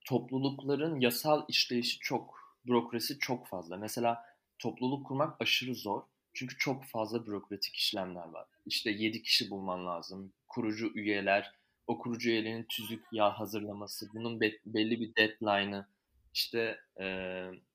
toplulukların 0.06 1.00
yasal 1.00 1.44
işleyişi 1.48 1.98
çok, 1.98 2.56
bürokrasi 2.66 3.18
çok 3.18 3.48
fazla. 3.48 3.76
Mesela 3.76 4.24
topluluk 4.58 5.06
kurmak 5.06 5.40
aşırı 5.40 5.74
zor. 5.74 6.02
Çünkü 6.34 6.58
çok 6.58 6.84
fazla 6.84 7.26
bürokratik 7.26 7.74
işlemler 7.76 8.28
var. 8.28 8.48
İşte 8.66 8.90
7 8.90 9.22
kişi 9.22 9.50
bulman 9.50 9.86
lazım. 9.86 10.32
Kurucu 10.48 10.92
üyeler, 10.94 11.52
o 11.86 11.98
kurucu 11.98 12.30
üyelerin 12.30 12.66
tüzük 12.68 13.04
ya 13.12 13.40
hazırlaması, 13.40 14.08
bunun 14.14 14.40
be- 14.40 14.60
belli 14.66 15.00
bir 15.00 15.16
deadline'ı, 15.16 15.86
işte 16.34 16.80
e, 17.00 17.06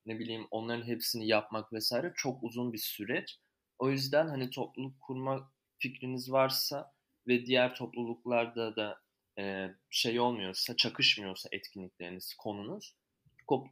ne 0.06 0.20
bileyim 0.20 0.48
onların 0.52 0.88
hepsini 0.88 1.28
yapmak 1.28 1.74
vesaire 1.74 2.14
çok 2.16 2.44
uzun 2.44 2.74
bir 2.74 2.78
süreç. 2.78 3.40
O 3.80 3.90
yüzden 3.90 4.28
hani 4.28 4.50
topluluk 4.50 5.02
kurma 5.02 5.52
fikriniz 5.82 6.32
varsa 6.32 6.94
ve 7.28 7.46
diğer 7.46 7.76
topluluklarda 7.76 8.76
da 8.76 9.02
e, 9.38 9.76
şey 9.90 10.20
olmuyorsa, 10.20 10.76
çakışmıyorsa 10.76 11.50
etkinlikleriniz, 11.52 12.34
konunuz 12.34 12.96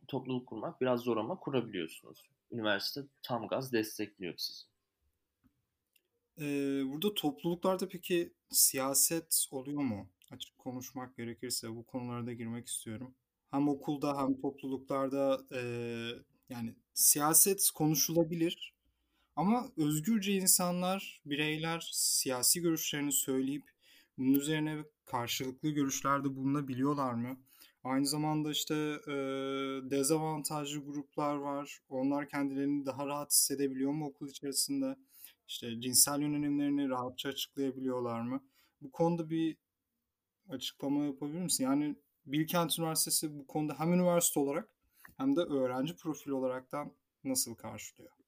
topluluk 0.07 0.47
kurmak 0.47 0.81
biraz 0.81 1.01
zor 1.01 1.17
ama 1.17 1.39
kurabiliyorsunuz. 1.39 2.29
Üniversite 2.51 3.01
tam 3.23 3.47
gaz 3.47 3.73
destekliyor 3.73 4.33
sizi. 4.37 4.65
Ee, 6.39 6.81
burada 6.85 7.13
topluluklarda 7.13 7.89
peki 7.89 8.33
siyaset 8.49 9.47
oluyor 9.51 9.81
mu? 9.81 10.07
Açık 10.31 10.57
konuşmak 10.57 11.17
gerekirse 11.17 11.75
bu 11.75 11.83
konularda 11.83 12.33
girmek 12.33 12.67
istiyorum. 12.67 13.13
Hem 13.51 13.67
okulda 13.67 14.17
hem 14.17 14.41
topluluklarda 14.41 15.41
e, 15.51 15.61
yani 16.49 16.75
siyaset 16.93 17.71
konuşulabilir 17.75 18.73
ama 19.39 19.71
özgürce 19.77 20.33
insanlar, 20.33 21.21
bireyler 21.25 21.89
siyasi 21.93 22.61
görüşlerini 22.61 23.11
söyleyip 23.11 23.63
bunun 24.17 24.33
üzerine 24.33 24.83
karşılıklı 25.05 25.69
görüşlerde 25.69 26.35
bulunabiliyorlar 26.35 27.13
mı? 27.13 27.37
Aynı 27.83 28.05
zamanda 28.05 28.51
işte 28.51 28.75
e, 29.07 29.13
dezavantajlı 29.91 30.79
gruplar 30.85 31.35
var. 31.35 31.79
Onlar 31.89 32.29
kendilerini 32.29 32.85
daha 32.85 33.07
rahat 33.07 33.31
hissedebiliyor 33.31 33.91
mu 33.91 34.05
okul 34.07 34.29
içerisinde? 34.29 34.95
İşte 35.47 35.81
cinsel 35.81 36.21
yönelimlerini 36.21 36.89
rahatça 36.89 37.29
açıklayabiliyorlar 37.29 38.21
mı? 38.21 38.43
Bu 38.81 38.91
konuda 38.91 39.29
bir 39.29 39.57
açıklama 40.49 41.05
yapabilir 41.05 41.41
misin? 41.41 41.63
Yani 41.63 41.95
Bilkent 42.25 42.79
Üniversitesi 42.79 43.39
bu 43.39 43.47
konuda 43.47 43.79
hem 43.79 43.93
üniversite 43.93 44.39
olarak 44.39 44.69
hem 45.17 45.35
de 45.35 45.41
öğrenci 45.41 45.95
profili 45.95 46.33
olaraktan 46.33 46.93
nasıl 47.23 47.55
karşılıyor? 47.55 48.18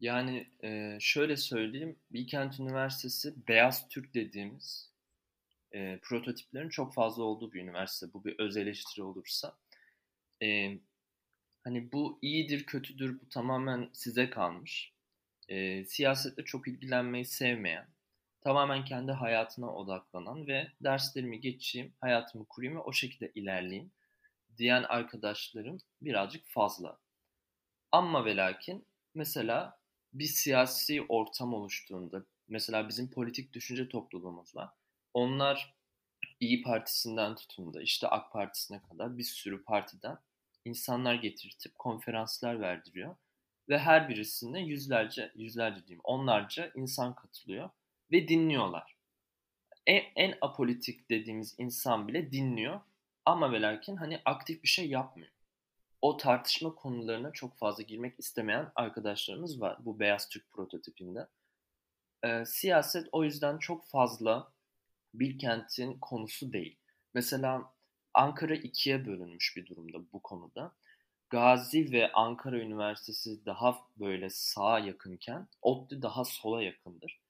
Yani 0.00 0.50
e, 0.64 0.98
şöyle 1.00 1.36
söyleyeyim, 1.36 1.96
Bilkent 2.10 2.60
Üniversitesi 2.60 3.48
Beyaz 3.48 3.88
Türk 3.88 4.14
dediğimiz 4.14 4.90
e, 5.72 5.98
prototiplerin 6.02 6.68
çok 6.68 6.94
fazla 6.94 7.22
olduğu 7.22 7.52
bir 7.52 7.62
üniversite. 7.62 8.12
Bu 8.12 8.24
bir 8.24 8.38
öz 8.38 8.56
eleştiri 8.56 9.02
olursa. 9.02 9.56
E, 10.42 10.78
hani 11.64 11.92
bu 11.92 12.18
iyidir, 12.22 12.64
kötüdür, 12.64 13.20
bu 13.20 13.28
tamamen 13.28 13.90
size 13.92 14.30
kalmış. 14.30 14.92
E, 15.48 15.84
siyasetle 15.84 16.44
çok 16.44 16.68
ilgilenmeyi 16.68 17.24
sevmeyen, 17.24 17.88
tamamen 18.40 18.84
kendi 18.84 19.12
hayatına 19.12 19.74
odaklanan 19.74 20.46
ve 20.46 20.68
derslerimi 20.80 21.40
geçeyim, 21.40 21.92
hayatımı 22.00 22.44
kurayım 22.44 22.76
ve 22.76 22.80
o 22.80 22.92
şekilde 22.92 23.32
ilerleyeyim 23.34 23.90
diyen 24.58 24.82
arkadaşlarım 24.82 25.78
birazcık 26.02 26.46
fazla. 26.46 26.98
Ama 27.92 28.24
ve 28.24 28.36
lakin 28.36 28.84
mesela 29.14 29.77
bir 30.18 30.24
siyasi 30.24 31.02
ortam 31.08 31.54
oluştuğunda, 31.54 32.24
mesela 32.48 32.88
bizim 32.88 33.10
politik 33.10 33.52
düşünce 33.52 33.88
topluluğumuz 33.88 34.56
var. 34.56 34.68
Onlar 35.14 35.74
İyi 36.40 36.62
Partisi'nden 36.62 37.36
tutun 37.36 37.74
da 37.74 37.82
işte 37.82 38.08
AK 38.08 38.32
Partisi'ne 38.32 38.82
kadar 38.82 39.18
bir 39.18 39.22
sürü 39.22 39.64
partiden 39.64 40.18
insanlar 40.64 41.14
getirtip 41.14 41.78
konferanslar 41.78 42.60
verdiriyor. 42.60 43.16
Ve 43.68 43.78
her 43.78 44.08
birisinde 44.08 44.60
yüzlerce, 44.60 45.32
yüzlerce 45.34 45.86
diyeyim 45.86 46.00
onlarca 46.04 46.72
insan 46.74 47.14
katılıyor 47.14 47.70
ve 48.12 48.28
dinliyorlar. 48.28 48.96
En, 49.86 50.02
en 50.16 50.38
apolitik 50.40 51.10
dediğimiz 51.10 51.54
insan 51.58 52.08
bile 52.08 52.32
dinliyor 52.32 52.80
ama 53.24 53.52
ve 53.52 53.62
lakin 53.62 53.96
hani 53.96 54.20
aktif 54.24 54.62
bir 54.62 54.68
şey 54.68 54.88
yapmıyor. 54.88 55.30
O 56.02 56.16
tartışma 56.16 56.74
konularına 56.74 57.32
çok 57.32 57.58
fazla 57.58 57.82
girmek 57.82 58.18
istemeyen 58.18 58.72
arkadaşlarımız 58.74 59.60
var 59.60 59.78
bu 59.80 60.00
Beyaz 60.00 60.28
Türk 60.28 60.50
prototipinde. 60.50 61.26
Ee, 62.24 62.44
siyaset 62.46 63.08
o 63.12 63.24
yüzden 63.24 63.58
çok 63.58 63.86
fazla 63.86 64.52
Bilkent'in 65.14 65.98
konusu 65.98 66.52
değil. 66.52 66.76
Mesela 67.14 67.72
Ankara 68.14 68.54
ikiye 68.54 69.06
bölünmüş 69.06 69.56
bir 69.56 69.66
durumda 69.66 69.98
bu 70.12 70.22
konuda. 70.22 70.72
Gazi 71.30 71.92
ve 71.92 72.12
Ankara 72.12 72.58
Üniversitesi 72.58 73.46
daha 73.46 73.78
böyle 73.96 74.30
sağa 74.30 74.78
yakınken 74.78 75.48
ODTÜ 75.62 76.02
daha 76.02 76.24
sola 76.24 76.62
yakındır. 76.62 77.20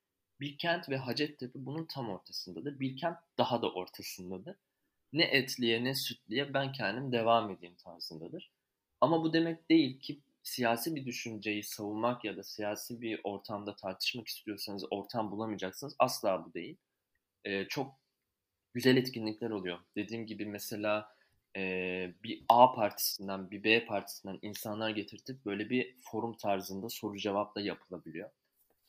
Bilkent 0.41 0.89
ve 0.89 0.97
Hacettepe 0.97 1.67
bunun 1.67 1.85
tam 1.85 2.11
ortasındadır. 2.11 2.81
Bilkent 2.81 3.19
daha 3.39 3.63
da 3.63 3.73
ortasındadır. 3.73 4.57
Ne 5.13 5.25
etliye 5.25 5.85
ne 5.85 5.95
sütliye 5.95 6.55
ben 6.55 6.73
kendim 6.73 7.13
devam 7.13 7.51
edeyim 7.51 7.77
tarzındadır. 7.77 8.51
Ama 9.01 9.23
bu 9.23 9.33
demek 9.33 9.69
değil 9.71 10.01
ki 10.01 10.21
siyasi 10.43 10.97
bir 10.97 11.07
düşünceyi 11.07 11.63
savunmak 11.63 12.25
ya 12.25 12.37
da 12.37 12.43
siyasi 12.43 13.01
bir 13.01 13.21
ortamda 13.25 13.77
tartışmak 13.77 14.29
istiyorsanız 14.29 14.85
ortam 14.91 15.31
bulamayacaksınız. 15.31 15.97
Asla 15.99 16.45
bu 16.45 16.55
değil. 16.55 16.77
Ee, 17.45 17.65
çok 17.65 17.95
güzel 18.75 18.97
etkinlikler 18.97 19.51
oluyor. 19.51 19.79
Dediğim 19.97 20.27
gibi 20.27 20.47
mesela 20.47 21.15
e, 21.57 22.15
bir 22.23 22.45
A 22.49 22.73
partisinden 22.73 23.51
bir 23.51 23.65
B 23.65 23.87
partisinden 23.87 24.39
insanlar 24.43 24.91
getirtip 24.91 25.45
böyle 25.47 25.71
bir 25.71 25.97
forum 26.01 26.37
tarzında 26.37 26.89
soru 26.89 27.19
cevapla 27.19 27.61
yapılabiliyor. 27.61 28.31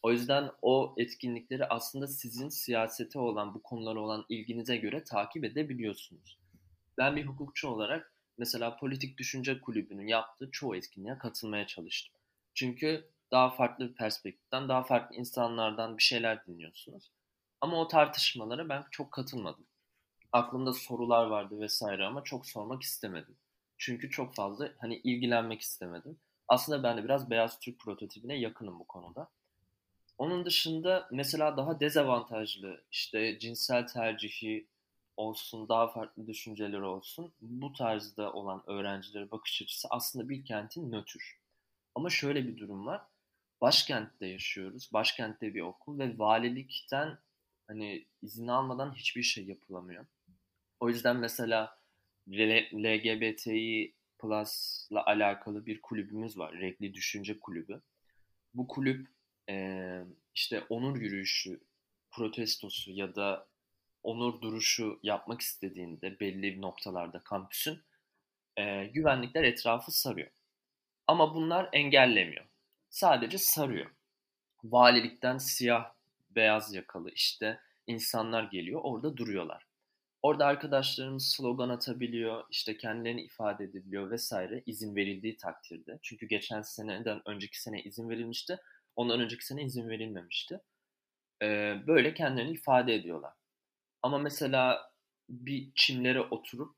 O 0.01 0.11
yüzden 0.11 0.51
o 0.61 0.95
etkinlikleri 0.97 1.65
aslında 1.65 2.07
sizin 2.07 2.49
siyasete 2.49 3.19
olan, 3.19 3.53
bu 3.53 3.63
konulara 3.63 3.99
olan 3.99 4.25
ilginize 4.29 4.77
göre 4.77 5.03
takip 5.03 5.43
edebiliyorsunuz. 5.43 6.39
Ben 6.97 7.15
bir 7.15 7.25
hukukçu 7.25 7.67
olarak 7.67 8.13
mesela 8.39 8.77
Politik 8.77 9.17
Düşünce 9.17 9.61
Kulübü'nün 9.61 10.07
yaptığı 10.07 10.51
çoğu 10.51 10.75
etkinliğe 10.75 11.17
katılmaya 11.17 11.67
çalıştım. 11.67 12.13
Çünkü 12.53 13.09
daha 13.31 13.49
farklı 13.49 13.89
bir 13.89 13.95
perspektiften, 13.95 14.69
daha 14.69 14.83
farklı 14.83 15.15
insanlardan 15.15 15.97
bir 15.97 16.03
şeyler 16.03 16.45
dinliyorsunuz. 16.45 17.11
Ama 17.61 17.81
o 17.81 17.87
tartışmalara 17.87 18.69
ben 18.69 18.83
çok 18.91 19.11
katılmadım. 19.11 19.65
Aklımda 20.31 20.73
sorular 20.73 21.25
vardı 21.25 21.59
vesaire 21.59 22.05
ama 22.05 22.23
çok 22.23 22.47
sormak 22.47 22.81
istemedim. 22.81 23.37
Çünkü 23.77 24.09
çok 24.09 24.35
fazla 24.35 24.69
hani 24.77 24.97
ilgilenmek 24.97 25.61
istemedim. 25.61 26.19
Aslında 26.47 26.83
ben 26.83 26.97
de 26.97 27.03
biraz 27.03 27.29
Beyaz 27.29 27.59
Türk 27.59 27.79
prototipine 27.79 28.39
yakınım 28.39 28.79
bu 28.79 28.87
konuda. 28.87 29.29
Onun 30.17 30.45
dışında 30.45 31.07
mesela 31.11 31.57
daha 31.57 31.79
dezavantajlı 31.79 32.83
işte 32.91 33.39
cinsel 33.39 33.87
tercihi 33.87 34.67
olsun, 35.19 35.69
daha 35.69 35.87
farklı 35.87 36.27
düşünceleri 36.27 36.83
olsun 36.83 37.33
bu 37.41 37.73
tarzda 37.73 38.33
olan 38.33 38.63
öğrencilere 38.67 39.31
bakış 39.31 39.61
açısı 39.61 39.87
aslında 39.91 40.29
bir 40.29 40.45
kentin 40.45 40.91
nötr. 40.91 41.39
Ama 41.95 42.09
şöyle 42.09 42.47
bir 42.47 42.57
durum 42.57 42.85
var. 42.85 43.01
Başkentte 43.61 44.25
yaşıyoruz. 44.25 44.89
Başkentte 44.93 45.53
bir 45.53 45.61
okul 45.61 45.99
ve 45.99 46.17
valilikten 46.17 47.19
hani 47.67 48.05
izin 48.21 48.47
almadan 48.47 48.93
hiçbir 48.93 49.23
şey 49.23 49.45
yapılamıyor. 49.45 50.05
O 50.79 50.89
yüzden 50.89 51.15
mesela 51.15 51.79
LGBTİ 52.73 53.95
Plus'la 54.19 55.05
alakalı 55.05 55.65
bir 55.65 55.81
kulübümüz 55.81 56.37
var. 56.37 56.53
Renkli 56.53 56.93
Düşünce 56.93 57.39
Kulübü. 57.39 57.81
Bu 58.53 58.67
kulüp 58.67 59.07
işte 60.35 60.63
onur 60.69 60.97
yürüyüşü, 60.97 61.59
protestosu 62.11 62.91
ya 62.91 63.15
da 63.15 63.48
onur 64.09 64.41
duruşu 64.41 64.99
yapmak 65.03 65.41
istediğinde 65.41 66.19
belli 66.19 66.61
noktalarda 66.61 67.19
kampüsün 67.19 67.83
e, 68.57 68.85
güvenlikler 68.85 69.43
etrafı 69.43 69.91
sarıyor. 69.91 70.31
Ama 71.07 71.35
bunlar 71.35 71.69
engellemiyor. 71.73 72.45
Sadece 72.89 73.37
sarıyor. 73.37 73.91
Valilikten 74.63 75.37
siyah 75.37 75.93
beyaz 76.29 76.73
yakalı 76.73 77.11
işte 77.11 77.59
insanlar 77.87 78.43
geliyor 78.43 78.81
orada 78.83 79.17
duruyorlar. 79.17 79.65
Orada 80.21 80.45
arkadaşlarımız 80.45 81.31
slogan 81.35 81.69
atabiliyor, 81.69 82.43
işte 82.49 82.77
kendilerini 82.77 83.21
ifade 83.21 83.63
edebiliyor 83.63 84.11
vesaire 84.11 84.63
izin 84.65 84.95
verildiği 84.95 85.37
takdirde. 85.37 85.99
Çünkü 86.01 86.25
geçen 86.25 86.61
seneden 86.61 87.21
önceki 87.25 87.61
sene 87.61 87.83
izin 87.83 88.09
verilmişti. 88.09 88.57
Ondan 88.95 89.19
önceki 89.19 89.45
sene 89.45 89.63
izin 89.63 89.89
verilmemişti. 89.89 90.59
Ee, 91.41 91.75
böyle 91.87 92.13
kendilerini 92.13 92.53
ifade 92.53 92.95
ediyorlar. 92.95 93.38
Ama 94.03 94.17
mesela 94.17 94.91
bir 95.29 95.71
çimlere 95.75 96.21
oturup 96.21 96.75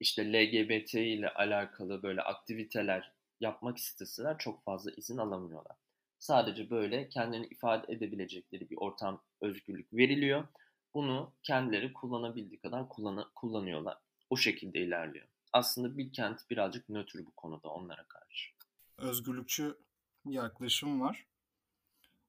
işte 0.00 0.32
LGBT 0.32 0.94
ile 0.94 1.28
alakalı 1.34 2.02
böyle 2.02 2.22
aktiviteler 2.22 3.12
yapmak 3.40 3.78
isteseler 3.78 4.38
çok 4.38 4.64
fazla 4.64 4.90
izin 4.96 5.18
alamıyorlar. 5.18 5.76
Sadece 6.18 6.70
böyle 6.70 7.08
kendilerini 7.08 7.46
ifade 7.46 7.92
edebilecekleri 7.92 8.70
bir 8.70 8.76
ortam 8.76 9.22
özgürlük 9.40 9.92
veriliyor. 9.92 10.48
Bunu 10.94 11.32
kendileri 11.42 11.92
kullanabildiği 11.92 12.60
kadar 12.60 12.88
kullan 12.88 13.30
kullanıyorlar. 13.34 13.98
O 14.30 14.36
şekilde 14.36 14.80
ilerliyor. 14.80 15.26
Aslında 15.52 15.98
bir 15.98 16.12
kent 16.12 16.50
birazcık 16.50 16.88
nötr 16.88 17.18
bu 17.26 17.30
konuda 17.30 17.68
onlara 17.68 18.04
karşı. 18.04 18.50
Özgürlükçü 18.98 19.78
yaklaşım 20.24 21.00
var. 21.00 21.26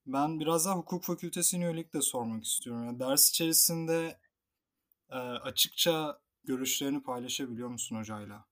Ben 0.06 0.40
biraz 0.40 0.66
daha 0.66 0.76
hukuk 0.76 1.04
fakültesine 1.04 1.64
yönelik 1.64 1.94
de 1.94 2.02
sormak 2.02 2.44
istiyorum. 2.46 2.86
Yani 2.86 3.00
ders 3.00 3.30
içerisinde 3.30 4.18
e, 5.10 5.16
açıkça 5.18 6.20
görüşlerini 6.44 7.04
paylaşabiliyor 7.04 7.70
musun 7.70 7.96
hocayla? 7.96 8.46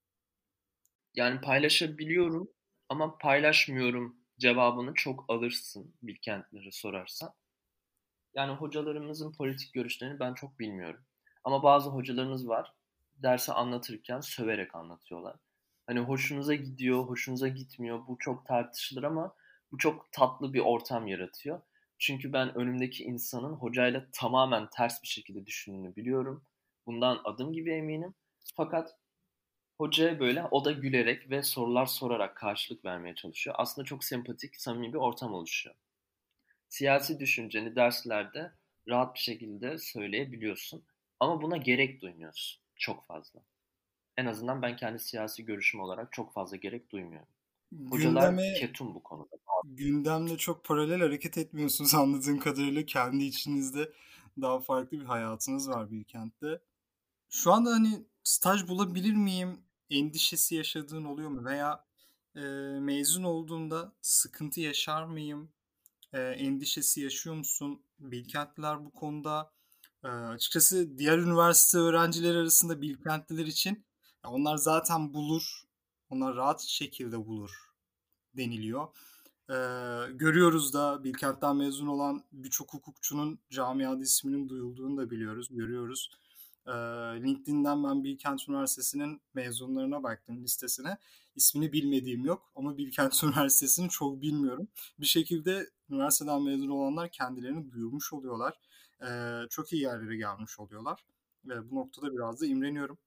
Yani 1.15 1.41
paylaşabiliyorum 1.41 2.49
ama 2.89 3.17
paylaşmıyorum 3.17 4.15
cevabını 4.39 4.93
çok 4.93 5.25
alırsın 5.27 5.95
Bilkentleri 6.01 6.71
sorarsan. 6.71 7.33
Yani 8.33 8.51
hocalarımızın 8.51 9.33
politik 9.33 9.73
görüşlerini 9.73 10.19
ben 10.19 10.33
çok 10.33 10.59
bilmiyorum. 10.59 11.01
Ama 11.43 11.63
bazı 11.63 11.89
hocalarımız 11.89 12.47
var. 12.47 12.73
Dersi 13.15 13.53
anlatırken 13.53 14.19
söverek 14.19 14.75
anlatıyorlar. 14.75 15.35
Hani 15.87 15.99
hoşunuza 15.99 16.55
gidiyor, 16.55 17.03
hoşunuza 17.03 17.47
gitmiyor. 17.47 18.07
Bu 18.07 18.17
çok 18.19 18.45
tartışılır 18.45 19.03
ama 19.03 19.35
bu 19.71 19.77
çok 19.77 20.11
tatlı 20.11 20.53
bir 20.53 20.59
ortam 20.59 21.07
yaratıyor. 21.07 21.61
Çünkü 21.99 22.33
ben 22.33 22.55
önümdeki 22.57 23.03
insanın 23.03 23.53
hocayla 23.53 24.05
tamamen 24.13 24.69
ters 24.69 25.03
bir 25.03 25.07
şekilde 25.07 25.45
düşündüğünü 25.45 25.95
biliyorum. 25.95 26.45
Bundan 26.85 27.21
adım 27.23 27.53
gibi 27.53 27.71
eminim. 27.71 28.13
Fakat 28.55 28.97
hocaya 29.77 30.19
böyle 30.19 30.43
o 30.51 30.65
da 30.65 30.71
gülerek 30.71 31.29
ve 31.29 31.43
sorular 31.43 31.85
sorarak 31.85 32.37
karşılık 32.37 32.85
vermeye 32.85 33.15
çalışıyor. 33.15 33.55
Aslında 33.59 33.85
çok 33.85 34.03
sempatik, 34.03 34.55
samimi 34.55 34.93
bir 34.93 34.97
ortam 34.97 35.33
oluşuyor. 35.33 35.75
Siyasi 36.69 37.19
düşünceni 37.19 37.75
derslerde 37.75 38.51
rahat 38.87 39.15
bir 39.15 39.19
şekilde 39.19 39.77
söyleyebiliyorsun. 39.77 40.83
Ama 41.19 41.41
buna 41.41 41.57
gerek 41.57 42.01
duymuyorsun 42.01 42.61
çok 42.75 43.05
fazla. 43.07 43.39
En 44.17 44.25
azından 44.25 44.61
ben 44.61 44.75
kendi 44.75 44.99
siyasi 44.99 45.45
görüşüm 45.45 45.81
olarak 45.81 46.11
çok 46.11 46.33
fazla 46.33 46.57
gerek 46.57 46.91
duymuyorum. 46.91 47.29
Hocalar 47.89 48.29
gündeme, 48.29 48.53
ketum 48.53 48.95
bu 48.95 49.03
konuda. 49.03 49.37
Gündemle 49.63 50.37
çok 50.37 50.63
paralel 50.63 50.99
hareket 50.99 51.37
etmiyorsunuz 51.37 51.95
anladığım 51.95 52.39
kadarıyla 52.39 52.85
kendi 52.85 53.23
içinizde 53.23 53.93
daha 54.41 54.59
farklı 54.59 54.99
bir 54.99 55.05
hayatınız 55.05 55.69
var 55.69 55.91
Bilkent'te. 55.91 56.61
Şu 57.29 57.51
anda 57.51 57.69
hani 57.69 58.05
staj 58.23 58.67
bulabilir 58.67 59.13
miyim 59.13 59.61
endişesi 59.89 60.55
yaşadığın 60.55 61.03
oluyor 61.03 61.29
mu? 61.29 61.45
Veya 61.45 61.85
e, 62.35 62.41
mezun 62.79 63.23
olduğumda 63.23 63.93
sıkıntı 64.01 64.61
yaşar 64.61 65.03
mıyım? 65.03 65.51
E, 66.13 66.21
endişesi 66.21 67.01
yaşıyor 67.01 67.35
musun? 67.35 67.83
Bilkentliler 67.99 68.85
bu 68.85 68.91
konuda 68.91 69.51
e, 70.03 70.07
açıkçası 70.07 70.97
diğer 70.97 71.17
üniversite 71.17 71.77
öğrencileri 71.77 72.37
arasında 72.37 72.81
Bilkentliler 72.81 73.45
için 73.45 73.85
onlar 74.23 74.57
zaten 74.57 75.13
bulur. 75.13 75.63
Onlar 76.09 76.35
rahat 76.35 76.61
şekilde 76.61 77.25
bulur 77.25 77.51
deniliyor. 78.37 78.87
Ee, 79.51 80.11
görüyoruz 80.13 80.73
da 80.73 81.03
Bilkent'ten 81.03 81.55
mezun 81.55 81.87
olan 81.87 82.23
birçok 82.31 82.73
hukukçunun 82.73 83.39
camiada 83.49 84.03
isminin 84.03 84.49
duyulduğunu 84.49 84.97
da 84.97 85.11
biliyoruz, 85.11 85.47
görüyoruz. 85.51 86.11
Ee, 86.67 86.71
LinkedIn'den 87.23 87.83
ben 87.83 88.03
Bilkent 88.03 88.49
Üniversitesi'nin 88.49 89.21
mezunlarına 89.33 90.03
baktım 90.03 90.43
listesine. 90.43 90.97
İsmini 91.35 91.73
bilmediğim 91.73 92.25
yok 92.25 92.51
ama 92.55 92.77
Bilkent 92.77 93.23
Üniversitesi'ni 93.23 93.89
çok 93.89 94.21
bilmiyorum. 94.21 94.67
Bir 94.99 95.05
şekilde 95.05 95.69
üniversiteden 95.89 96.41
mezun 96.41 96.69
olanlar 96.69 97.11
kendilerini 97.11 97.71
duyurmuş 97.71 98.13
oluyorlar. 98.13 98.59
Ee, 99.03 99.41
çok 99.49 99.73
iyi 99.73 99.81
yerlere 99.81 100.17
gelmiş 100.17 100.59
oluyorlar. 100.59 101.05
Ve 101.45 101.71
bu 101.71 101.75
noktada 101.75 102.13
biraz 102.13 102.41
da 102.41 102.45
imreniyorum 102.45 102.97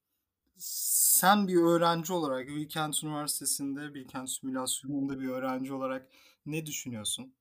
sen 1.15 1.47
bir 1.47 1.55
öğrenci 1.55 2.13
olarak 2.13 2.47
Bilkent 2.47 3.03
Üniversitesi'nde, 3.03 3.93
Bilkent 3.93 4.29
Simülasyonu'nda 4.29 5.19
bir 5.19 5.27
öğrenci 5.27 5.73
olarak 5.73 6.07
ne 6.45 6.65
düşünüyorsun? 6.65 7.33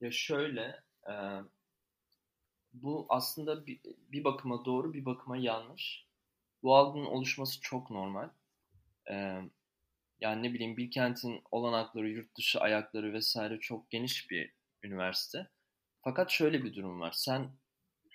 Ya 0.00 0.10
şöyle, 0.10 0.82
e, 1.10 1.14
bu 2.72 3.06
aslında 3.08 3.66
bir, 3.66 3.80
bir 4.12 4.24
bakıma 4.24 4.64
doğru, 4.64 4.94
bir 4.94 5.04
bakıma 5.04 5.36
yanlış. 5.36 6.06
Bu 6.62 6.76
algının 6.76 7.04
oluşması 7.04 7.60
çok 7.60 7.90
normal. 7.90 8.28
E, 9.10 9.14
yani 10.20 10.42
ne 10.42 10.54
bileyim 10.54 10.76
Bilkent'in 10.76 11.42
olanakları, 11.50 12.08
yurt 12.08 12.36
dışı 12.36 12.60
ayakları 12.60 13.12
vesaire 13.12 13.60
çok 13.60 13.90
geniş 13.90 14.30
bir 14.30 14.52
üniversite. 14.82 15.50
Fakat 16.02 16.30
şöyle 16.30 16.64
bir 16.64 16.74
durum 16.74 17.00
var. 17.00 17.12
Sen 17.12 17.50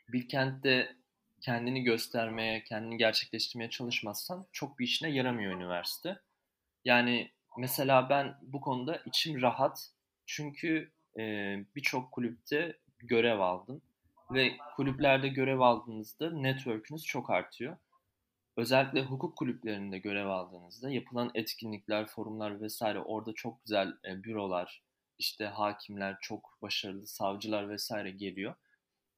Bilkent'te 0.08 0.99
kendini 1.42 1.84
göstermeye, 1.84 2.64
kendini 2.64 2.98
gerçekleştirmeye 2.98 3.70
çalışmazsan 3.70 4.46
çok 4.52 4.80
bir 4.80 4.86
işine 4.86 5.10
yaramıyor 5.10 5.54
üniversite. 5.54 6.20
Yani 6.86 7.32
mesela 7.58 8.10
ben 8.10 8.36
bu 8.42 8.62
konuda 8.62 9.02
içim 9.06 9.42
rahat 9.42 9.90
çünkü 10.26 10.92
e, 11.18 11.24
birçok 11.76 12.12
kulüpte 12.12 12.78
görev 13.00 13.40
aldım 13.40 13.82
ve 14.32 14.58
kulüplerde 14.76 15.28
görev 15.28 15.60
aldığınızda 15.60 16.32
network'ünüz 16.32 17.04
çok 17.04 17.30
artıyor. 17.30 17.78
Özellikle 18.58 19.02
hukuk 19.02 19.38
kulüplerinde 19.38 19.98
görev 19.98 20.28
aldığınızda 20.28 20.90
yapılan 20.90 21.32
etkinlikler, 21.34 22.06
forumlar 22.06 22.62
vesaire 22.62 23.00
orada 23.00 23.34
çok 23.34 23.64
güzel 23.64 23.94
e, 24.06 24.24
bürolar, 24.24 24.82
işte 25.20 25.46
hakimler, 25.46 26.18
çok 26.22 26.58
başarılı 26.62 27.08
savcılar 27.08 27.70
vesaire 27.70 28.12
geliyor 28.12 28.56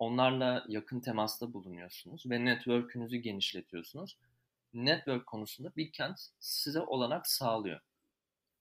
Onlarla 0.02 0.66
yakın 0.68 1.00
temasta 1.00 1.54
bulunuyorsunuz 1.54 2.24
ve 2.30 2.46
network'ünüzü 2.46 3.18
genişletiyorsunuz. 3.18 4.18
Network 4.74 5.28
konusunda 5.28 5.76
Bilkent 5.76 6.20
size 6.40 6.80
olanak 6.80 7.28
sağlıyor. 7.28 7.80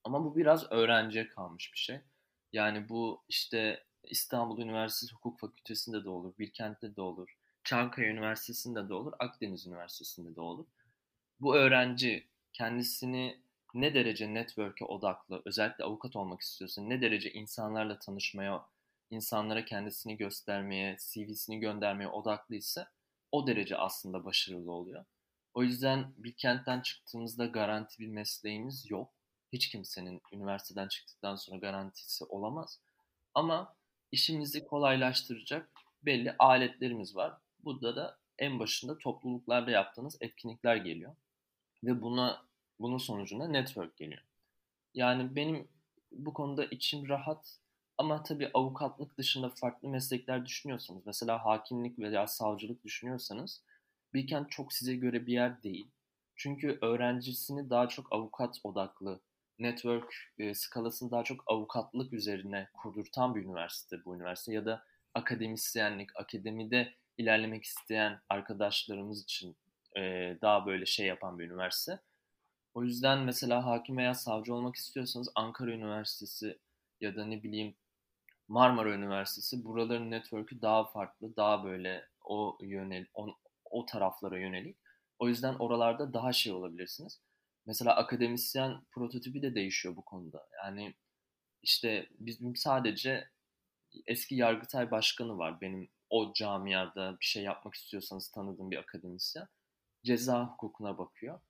Ama 0.05 0.25
bu 0.25 0.37
biraz 0.37 0.73
öğrenciye 0.73 1.29
kalmış 1.29 1.73
bir 1.73 1.79
şey. 1.79 2.01
Yani 2.53 2.89
bu 2.89 3.23
işte 3.29 3.85
İstanbul 4.05 4.59
Üniversitesi 4.59 5.15
Hukuk 5.15 5.41
Fakültesi'nde 5.41 6.05
de 6.05 6.09
olur, 6.09 6.35
Bilkent'te 6.39 6.97
de 6.97 7.01
olur, 7.01 7.37
Çankaya 7.65 8.09
Üniversitesi'nde 8.09 8.89
de 8.89 8.95
olur, 8.95 9.13
Akdeniz 9.19 9.67
Üniversitesi'nde 9.67 10.37
de 10.37 10.41
olur. 10.41 10.67
Bu 11.41 11.57
öğrenci 11.57 12.29
kendisini 12.53 13.41
ne 13.75 13.95
derece 13.95 14.35
network'e 14.35 14.85
odaklı, 14.85 15.43
özellikle 15.45 15.85
avukat 15.85 16.17
olmak 16.17 16.41
istiyorsa, 16.41 16.83
ne 16.83 17.01
derece 17.01 17.33
insanlarla 17.33 17.99
tanışmaya 17.99 18.67
insanlara 19.11 19.65
kendisini 19.65 20.17
göstermeye, 20.17 20.97
CV'sini 21.01 21.61
göndermeye 21.61 22.09
odaklıysa 22.09 22.91
o 23.33 23.47
derece 23.47 23.77
aslında 23.77 24.25
başarılı 24.25 24.73
oluyor. 24.73 25.05
O 25.55 25.63
yüzden 25.63 26.13
bir 26.17 26.33
kentten 26.33 26.81
çıktığımızda 26.81 27.47
garanti 27.47 27.99
bir 27.99 28.09
mesleğimiz 28.09 28.91
yok. 28.91 29.11
Hiç 29.53 29.69
kimsenin 29.69 30.23
üniversiteden 30.33 30.89
çıktıktan 30.89 31.37
sonra 31.37 31.59
garantisi 31.59 32.25
olamaz. 32.25 32.81
Ama 33.35 33.75
işimizi 34.13 34.67
kolaylaştıracak 34.67 35.71
belli 36.03 36.35
aletlerimiz 36.39 37.17
var. 37.17 37.35
Burada 37.65 37.97
da 37.97 38.19
en 38.39 38.59
başında 38.59 38.99
topluluklarda 38.99 39.71
yaptığınız 39.71 40.17
etkinlikler 40.21 40.77
geliyor. 40.77 41.17
Ve 41.85 42.03
buna 42.03 42.43
bunun 42.81 42.99
sonucunda 42.99 43.49
network 43.49 43.97
geliyor. 43.97 44.23
Yani 44.95 45.37
benim 45.37 45.69
bu 46.13 46.33
konuda 46.33 46.65
içim 46.65 47.09
rahat 47.09 47.60
ama 48.01 48.23
tabii 48.23 48.51
avukatlık 48.55 49.19
dışında 49.19 49.51
farklı 49.51 49.89
meslekler 49.89 50.47
düşünüyorsanız, 50.47 51.07
mesela 51.07 51.45
hakimlik 51.45 51.99
veya 51.99 52.27
savcılık 52.27 52.85
düşünüyorsanız 52.85 53.63
Bilkent 54.15 54.51
çok 54.51 54.73
size 54.73 54.95
göre 54.95 55.27
bir 55.27 55.33
yer 55.33 55.63
değil. 55.63 55.91
Çünkü 56.37 56.79
öğrencisini 56.83 57.71
daha 57.71 57.89
çok 57.89 58.13
avukat 58.13 58.61
odaklı, 58.65 59.21
network 59.59 60.15
e, 60.39 60.55
skalasını 60.55 61.11
daha 61.11 61.25
çok 61.25 61.45
avukatlık 61.47 62.13
üzerine 62.13 62.69
kurdurtan 62.75 63.35
bir 63.35 63.45
üniversite 63.45 64.05
bu 64.05 64.17
üniversite 64.17 64.53
ya 64.53 64.65
da 64.65 64.85
akademisyenlik, 65.15 66.17
akademide 66.17 66.95
ilerlemek 67.19 67.65
isteyen 67.65 68.21
arkadaşlarımız 68.29 69.23
için 69.23 69.57
e, 69.97 70.01
daha 70.43 70.67
böyle 70.67 70.87
şey 70.87 71.07
yapan 71.07 71.39
bir 71.39 71.45
üniversite. 71.51 72.01
O 72.75 72.85
yüzden 72.85 73.19
mesela 73.19 73.67
hakim 73.67 73.97
veya 73.97 74.15
savcı 74.15 74.55
olmak 74.55 74.77
istiyorsanız 74.77 75.29
Ankara 75.35 75.71
Üniversitesi 75.71 76.59
ya 77.01 77.17
da 77.17 77.25
ne 77.25 77.43
bileyim 77.43 77.75
Marmara 78.51 78.95
Üniversitesi 78.95 79.65
buraların 79.65 80.11
network'ü 80.11 80.63
daha 80.63 80.85
farklı, 80.85 81.37
daha 81.37 81.65
böyle 81.65 82.09
o 82.25 82.59
yönel 82.61 83.07
o, 83.15 83.37
o 83.65 83.87
taraflara 83.87 84.39
yönelik. 84.39 84.77
O 85.19 85.29
yüzden 85.29 85.55
oralarda 85.55 86.15
daha 86.15 86.33
şey 86.33 86.53
olabilirsiniz. 86.53 87.21
Mesela 87.67 87.97
akademisyen 87.97 88.81
prototipi 88.91 89.43
de 89.43 89.55
değişiyor 89.55 89.97
bu 89.97 90.03
konuda. 90.03 90.49
Yani 90.65 90.95
işte 91.63 92.09
bizim 92.19 92.57
sadece 92.57 93.29
eski 94.07 94.35
Yargıtay 94.35 94.91
Başkanı 94.91 95.39
var. 95.39 95.61
Benim 95.61 95.89
o 96.11 96.33
camiada 96.33 97.17
bir 97.21 97.25
şey 97.25 97.43
yapmak 97.43 97.75
istiyorsanız 97.75 98.31
tanıdığım 98.31 98.71
bir 98.71 98.77
akademisyen. 98.77 99.49
Ceza 100.05 100.47
hukukuna 100.47 100.99
bakıyor. 100.99 101.41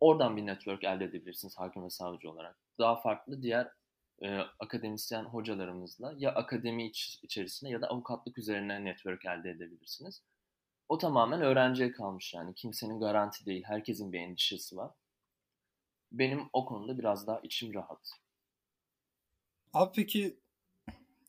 Oradan 0.00 0.36
bir 0.36 0.46
network 0.46 0.84
elde 0.84 1.04
edebilirsiniz 1.04 1.58
hakim 1.58 1.84
ve 1.84 1.90
savcı 1.90 2.30
olarak. 2.30 2.56
Daha 2.78 3.00
farklı 3.00 3.42
diğer 3.42 3.68
e, 4.22 4.38
akademisyen 4.58 5.24
hocalarımızla 5.24 6.14
ya 6.18 6.34
akademi 6.34 6.86
iç, 6.86 7.18
içerisinde 7.22 7.70
ya 7.70 7.82
da 7.82 7.86
avukatlık 7.86 8.38
üzerine 8.38 8.84
network 8.84 9.26
elde 9.26 9.50
edebilirsiniz. 9.50 10.22
O 10.88 10.98
tamamen 10.98 11.42
öğrenciye 11.42 11.90
kalmış 11.92 12.34
yani. 12.34 12.54
Kimsenin 12.54 13.00
garanti 13.00 13.46
değil. 13.46 13.62
Herkesin 13.66 14.12
bir 14.12 14.20
endişesi 14.20 14.76
var. 14.76 14.90
Benim 16.12 16.40
o 16.52 16.64
konuda 16.64 16.98
biraz 16.98 17.26
daha 17.26 17.40
içim 17.40 17.74
rahat. 17.74 18.10
Abi 19.72 19.92
peki 19.94 20.40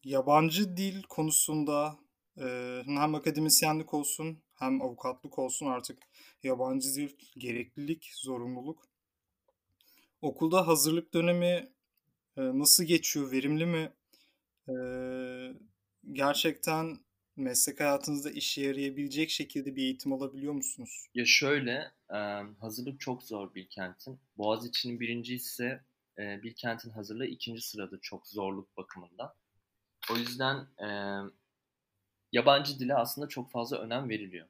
yabancı 0.04 0.78
dil 0.78 1.04
konusunda 1.04 1.99
e, 2.38 2.82
hem 2.86 3.15
akademisyenlik 3.15 3.93
olsun 3.93 4.43
hem 4.56 4.82
avukatlık 4.82 5.39
olsun 5.39 5.65
artık 5.65 6.04
yabancı 6.43 6.95
dil 6.95 7.15
gereklilik, 7.38 8.12
zorunluluk. 8.15 8.89
Okulda 10.21 10.67
hazırlık 10.67 11.13
dönemi 11.13 11.69
nasıl 12.39 12.84
geçiyor? 12.84 13.32
Verimli 13.32 13.65
mi? 13.65 13.91
gerçekten 16.12 16.97
meslek 17.36 17.80
hayatınızda 17.80 18.32
işe 18.32 18.62
yarayabilecek 18.62 19.30
şekilde 19.30 19.75
bir 19.75 19.82
eğitim 19.82 20.13
alabiliyor 20.13 20.54
musunuz? 20.54 21.06
Ya 21.15 21.25
şöyle, 21.25 21.91
hazırlık 22.60 22.99
çok 22.99 23.23
zor 23.23 23.56
Bilkent'in. 23.56 24.19
Boğaziçi'nin 24.38 24.99
birinci 24.99 25.36
ise 25.36 25.84
Bilkent'in 26.18 26.89
hazırlığı 26.89 27.26
ikinci 27.26 27.61
sırada 27.61 27.99
çok 28.01 28.28
zorluk 28.28 28.78
bakımından. 28.78 29.34
O 30.11 30.18
yüzden 30.18 30.68
yabancı 32.32 32.80
dile 32.80 32.95
aslında 32.95 33.28
çok 33.28 33.51
fazla 33.51 33.78
önem 33.78 34.09
veriliyor. 34.09 34.47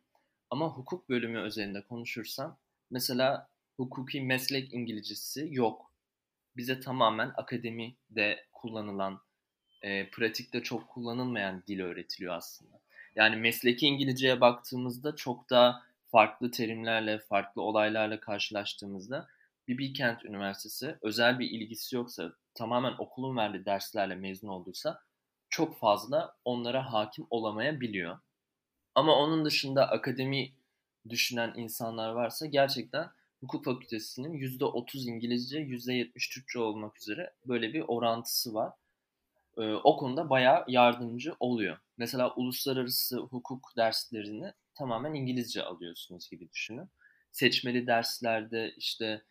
Ama 0.50 0.70
hukuk 0.70 1.10
bölümü 1.10 1.40
özelinde 1.40 1.82
konuşursam, 1.82 2.58
mesela 2.90 3.50
hukuki 3.78 4.22
meslek 4.22 4.74
İngilizcesi 4.74 5.48
yok 5.52 5.89
bize 6.60 6.80
tamamen 6.80 7.32
akademide 7.38 8.46
kullanılan, 8.54 9.22
e, 9.82 10.10
pratikte 10.10 10.64
çok 10.64 10.90
kullanılmayan 10.90 11.64
dil 11.68 11.80
öğretiliyor 11.80 12.36
aslında. 12.36 12.80
Yani 13.16 13.36
mesleki 13.36 13.88
İngilizceye 13.88 14.42
baktığımızda 14.42 15.16
çok 15.16 15.50
daha 15.50 15.84
farklı 16.12 16.52
terimlerle, 16.52 17.20
farklı 17.20 17.62
olaylarla 17.62 18.20
karşılaştığımızda 18.20 19.28
bir 19.68 19.78
Bilkent 19.78 20.26
Üniversitesi 20.26 20.96
özel 21.02 21.40
bir 21.40 21.50
ilgisi 21.50 21.96
yoksa, 21.96 22.34
tamamen 22.54 22.94
okulun 22.98 23.38
verdiği 23.38 23.66
derslerle 23.66 24.16
mezun 24.16 24.48
olduysa 24.48 25.02
çok 25.50 25.80
fazla 25.80 26.36
onlara 26.46 26.94
hakim 26.94 27.28
olamayabiliyor. 27.30 28.20
Ama 28.96 29.16
onun 29.16 29.46
dışında 29.46 29.90
akademi 29.90 30.52
düşünen 31.10 31.54
insanlar 31.56 32.10
varsa 32.10 32.46
gerçekten 32.46 33.10
hukuk 33.42 33.66
fakültesinin 33.66 34.34
%30 34.34 35.10
İngilizce, 35.10 35.60
%70 35.60 36.34
Türkçe 36.34 36.60
olmak 36.60 36.98
üzere 36.98 37.34
böyle 37.46 37.74
bir 37.74 37.84
orantısı 37.88 38.54
var. 38.54 38.74
Ee, 39.58 39.74
o 39.74 39.98
konuda 39.98 40.30
bayağı 40.30 40.66
yardımcı 40.68 41.34
oluyor. 41.40 41.78
Mesela 41.98 42.34
uluslararası 42.36 43.18
hukuk 43.18 43.74
derslerini 43.78 44.54
tamamen 44.76 45.14
İngilizce 45.14 45.64
alıyorsunuz 45.64 46.30
gibi 46.30 46.50
düşünün. 46.52 46.90
Seçmeli 47.32 47.88
derslerde 47.88 48.74
işte 48.78 49.22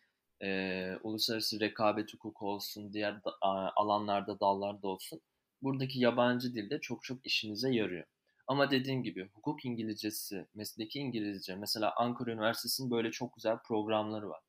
e, 0.41 0.91
uluslararası 1.03 1.59
rekabet 1.59 2.13
hukuku 2.13 2.49
olsun, 2.49 2.93
diğer 2.93 3.23
da, 3.23 3.31
alanlarda, 3.75 4.39
dallarda 4.39 4.87
olsun. 4.87 5.21
Buradaki 5.61 5.99
yabancı 5.99 6.53
dilde 6.53 6.79
çok 6.81 7.03
çok 7.03 7.25
işinize 7.25 7.73
yarıyor. 7.75 8.05
Ama 8.49 8.71
dediğim 8.71 9.03
gibi 9.03 9.29
hukuk 9.33 9.65
İngilizcesi, 9.65 10.47
mesleki 10.55 10.99
İngilizce, 10.99 11.55
mesela 11.55 11.93
Ankara 11.95 12.31
Üniversitesi'nin 12.31 12.91
böyle 12.91 13.11
çok 13.11 13.35
güzel 13.35 13.57
programları 13.57 14.29
var. 14.29 14.41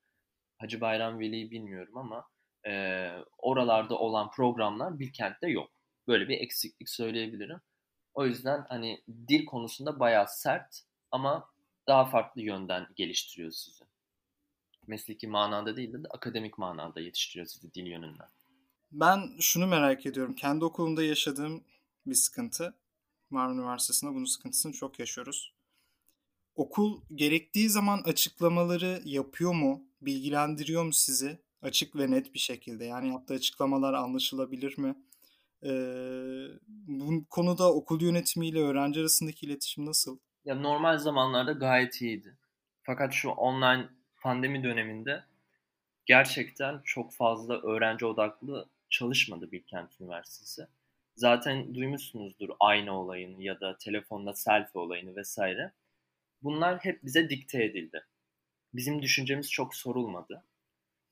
Hacı 0.59 0.80
Bayram 0.80 1.18
Veli'yi 1.18 1.51
bilmiyorum 1.51 1.96
ama 1.96 2.28
e, 2.66 3.07
oralarda 3.38 3.98
olan 3.98 4.30
programlar 4.30 4.98
Bilkent'te 4.98 5.48
yok. 5.48 5.70
Böyle 6.09 6.28
bir 6.28 6.38
eksiklik 6.38 6.88
söyleyebilirim. 6.88 7.61
O 8.14 8.26
yüzden 8.26 8.64
hani 8.68 9.05
dil 9.28 9.44
konusunda 9.44 10.01
bayağı 10.01 10.26
sert 10.28 10.82
ama 11.11 11.48
daha 11.86 12.05
farklı 12.05 12.42
yönden 12.42 12.86
geliştiriyor 12.96 13.51
sizi. 13.51 13.84
Mesleki 14.86 15.28
manada 15.28 15.76
değil 15.76 15.92
de, 15.92 16.05
de 16.05 16.09
akademik 16.11 16.59
manada 16.59 17.01
yetiştiriyor 17.01 17.46
sizi 17.46 17.74
dil 17.74 17.86
yönünden. 17.86 18.28
Ben 18.92 19.20
şunu 19.40 19.66
merak 19.66 20.07
ediyorum. 20.07 20.34
Kendi 20.34 20.64
okulumda 20.64 21.03
yaşadığım 21.03 21.64
bir 22.07 22.14
sıkıntı. 22.14 22.74
Marmara 23.31 23.55
Üniversitesi'nde 23.55 24.11
bunun 24.11 24.24
sıkıntısını 24.24 24.72
çok 24.72 24.99
yaşıyoruz. 24.99 25.55
Okul 26.55 27.01
gerektiği 27.14 27.68
zaman 27.70 27.99
açıklamaları 28.05 29.01
yapıyor 29.05 29.55
mu? 29.55 29.85
Bilgilendiriyor 30.03 30.85
mu 30.85 30.93
sizi? 30.93 31.39
Açık 31.62 31.97
ve 31.97 32.11
net 32.11 32.35
bir 32.35 32.39
şekilde. 32.39 32.85
Yani 32.85 33.09
yaptığı 33.09 33.35
açıklamalar 33.35 33.95
anlaşılabilir 33.95 34.78
mi? 34.78 34.95
Ee, 35.64 35.70
bu 36.68 37.24
konuda 37.31 37.74
okul 37.74 38.03
yönetimiyle 38.03 38.59
öğrenci 38.59 39.01
arasındaki 39.01 39.47
iletişim 39.47 39.87
nasıl? 39.87 40.18
Ya 40.45 40.55
normal 40.55 40.99
zamanlarda 40.99 41.53
gayet 41.53 42.03
iyiydi. 42.03 42.39
Fakat 42.83 43.12
şu 43.12 43.28
online 43.28 43.89
pandemi 44.22 44.64
döneminde 44.64 45.24
gerçekten 46.07 46.81
çok 46.85 47.12
fazla 47.12 47.61
öğrenci 47.62 48.07
odaklı 48.07 48.68
çalışmadı 48.91 49.53
Bilkent 49.53 50.01
Üniversitesi. 50.01 50.66
Zaten 51.21 51.75
duymuşsunuzdur 51.75 52.49
ayna 52.61 53.01
olayını 53.01 53.43
ya 53.43 53.61
da 53.61 53.79
telefonda 53.79 54.35
selfie 54.35 54.81
olayını 54.81 55.16
vesaire. 55.16 55.73
Bunlar 56.43 56.79
hep 56.79 57.05
bize 57.05 57.31
dikte 57.31 57.64
edildi. 57.64 58.05
Bizim 58.75 59.03
düşüncemiz 59.03 59.51
çok 59.51 59.75
sorulmadı. 59.75 60.45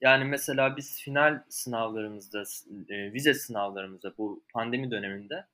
Yani 0.01 0.25
mesela 0.25 0.77
biz 0.77 1.01
final 1.01 1.43
sınavlarımızda, 1.49 2.43
e, 2.89 3.13
vize 3.13 3.33
sınavlarımızda 3.33 4.17
bu 4.17 4.43
pandemi 4.53 4.91
döneminde 4.91 5.47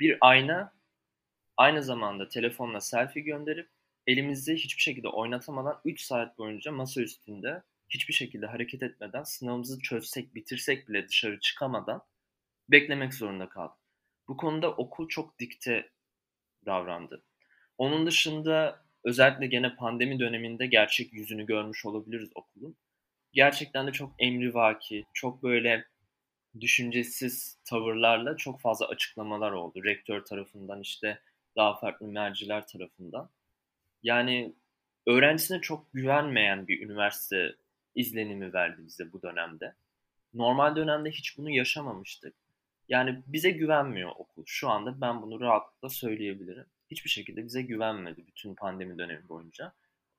bir 0.00 0.18
ayna 0.20 0.72
aynı 1.56 1.82
zamanda 1.82 2.28
telefonla 2.28 2.80
selfie 2.80 3.22
gönderip 3.22 3.70
elimizde 4.06 4.54
hiçbir 4.54 4.82
şekilde 4.82 5.08
oynatamadan 5.08 5.80
3 5.84 6.00
saat 6.00 6.38
boyunca 6.38 6.72
masa 6.72 7.02
üstünde 7.02 7.62
hiçbir 7.88 8.14
şekilde 8.14 8.46
hareket 8.46 8.82
etmeden 8.82 9.22
sınavımızı 9.22 9.80
çözsek, 9.80 10.34
bitirsek 10.34 10.88
bile 10.88 11.08
dışarı 11.08 11.40
çıkamadan 11.40 12.02
beklemek 12.68 13.14
zorunda 13.14 13.48
kaldık. 13.48 13.83
Bu 14.28 14.36
konuda 14.36 14.70
okul 14.70 15.08
çok 15.08 15.38
dikte 15.38 15.90
davrandı. 16.66 17.22
Onun 17.78 18.06
dışında 18.06 18.84
özellikle 19.04 19.46
gene 19.46 19.76
pandemi 19.76 20.18
döneminde 20.18 20.66
gerçek 20.66 21.12
yüzünü 21.12 21.46
görmüş 21.46 21.86
olabiliriz 21.86 22.30
okulun. 22.34 22.76
Gerçekten 23.32 23.86
de 23.86 23.92
çok 23.92 24.14
emrivaki, 24.18 25.04
çok 25.12 25.42
böyle 25.42 25.84
düşüncesiz 26.60 27.58
tavırlarla 27.64 28.36
çok 28.36 28.60
fazla 28.60 28.88
açıklamalar 28.88 29.52
oldu. 29.52 29.84
Rektör 29.84 30.24
tarafından 30.24 30.80
işte 30.80 31.20
daha 31.56 31.78
farklı 31.78 32.08
merciler 32.08 32.66
tarafından. 32.66 33.30
Yani 34.02 34.54
öğrencisine 35.06 35.60
çok 35.60 35.92
güvenmeyen 35.92 36.68
bir 36.68 36.82
üniversite 36.86 37.54
izlenimi 37.94 38.52
verdi 38.52 38.82
bize 38.86 39.12
bu 39.12 39.22
dönemde. 39.22 39.74
Normal 40.34 40.76
dönemde 40.76 41.10
hiç 41.10 41.38
bunu 41.38 41.50
yaşamamıştık. 41.50 42.34
Yani 42.88 43.22
bize 43.26 43.50
güvenmiyor 43.50 44.10
okul. 44.16 44.42
Şu 44.46 44.70
anda 44.70 45.00
ben 45.00 45.22
bunu 45.22 45.40
rahatlıkla 45.40 45.88
söyleyebilirim. 45.88 46.66
Hiçbir 46.90 47.10
şekilde 47.10 47.44
bize 47.44 47.62
güvenmedi 47.62 48.26
bütün 48.26 48.54
pandemi 48.54 48.98
dönemi 48.98 49.28
boyunca. 49.28 49.72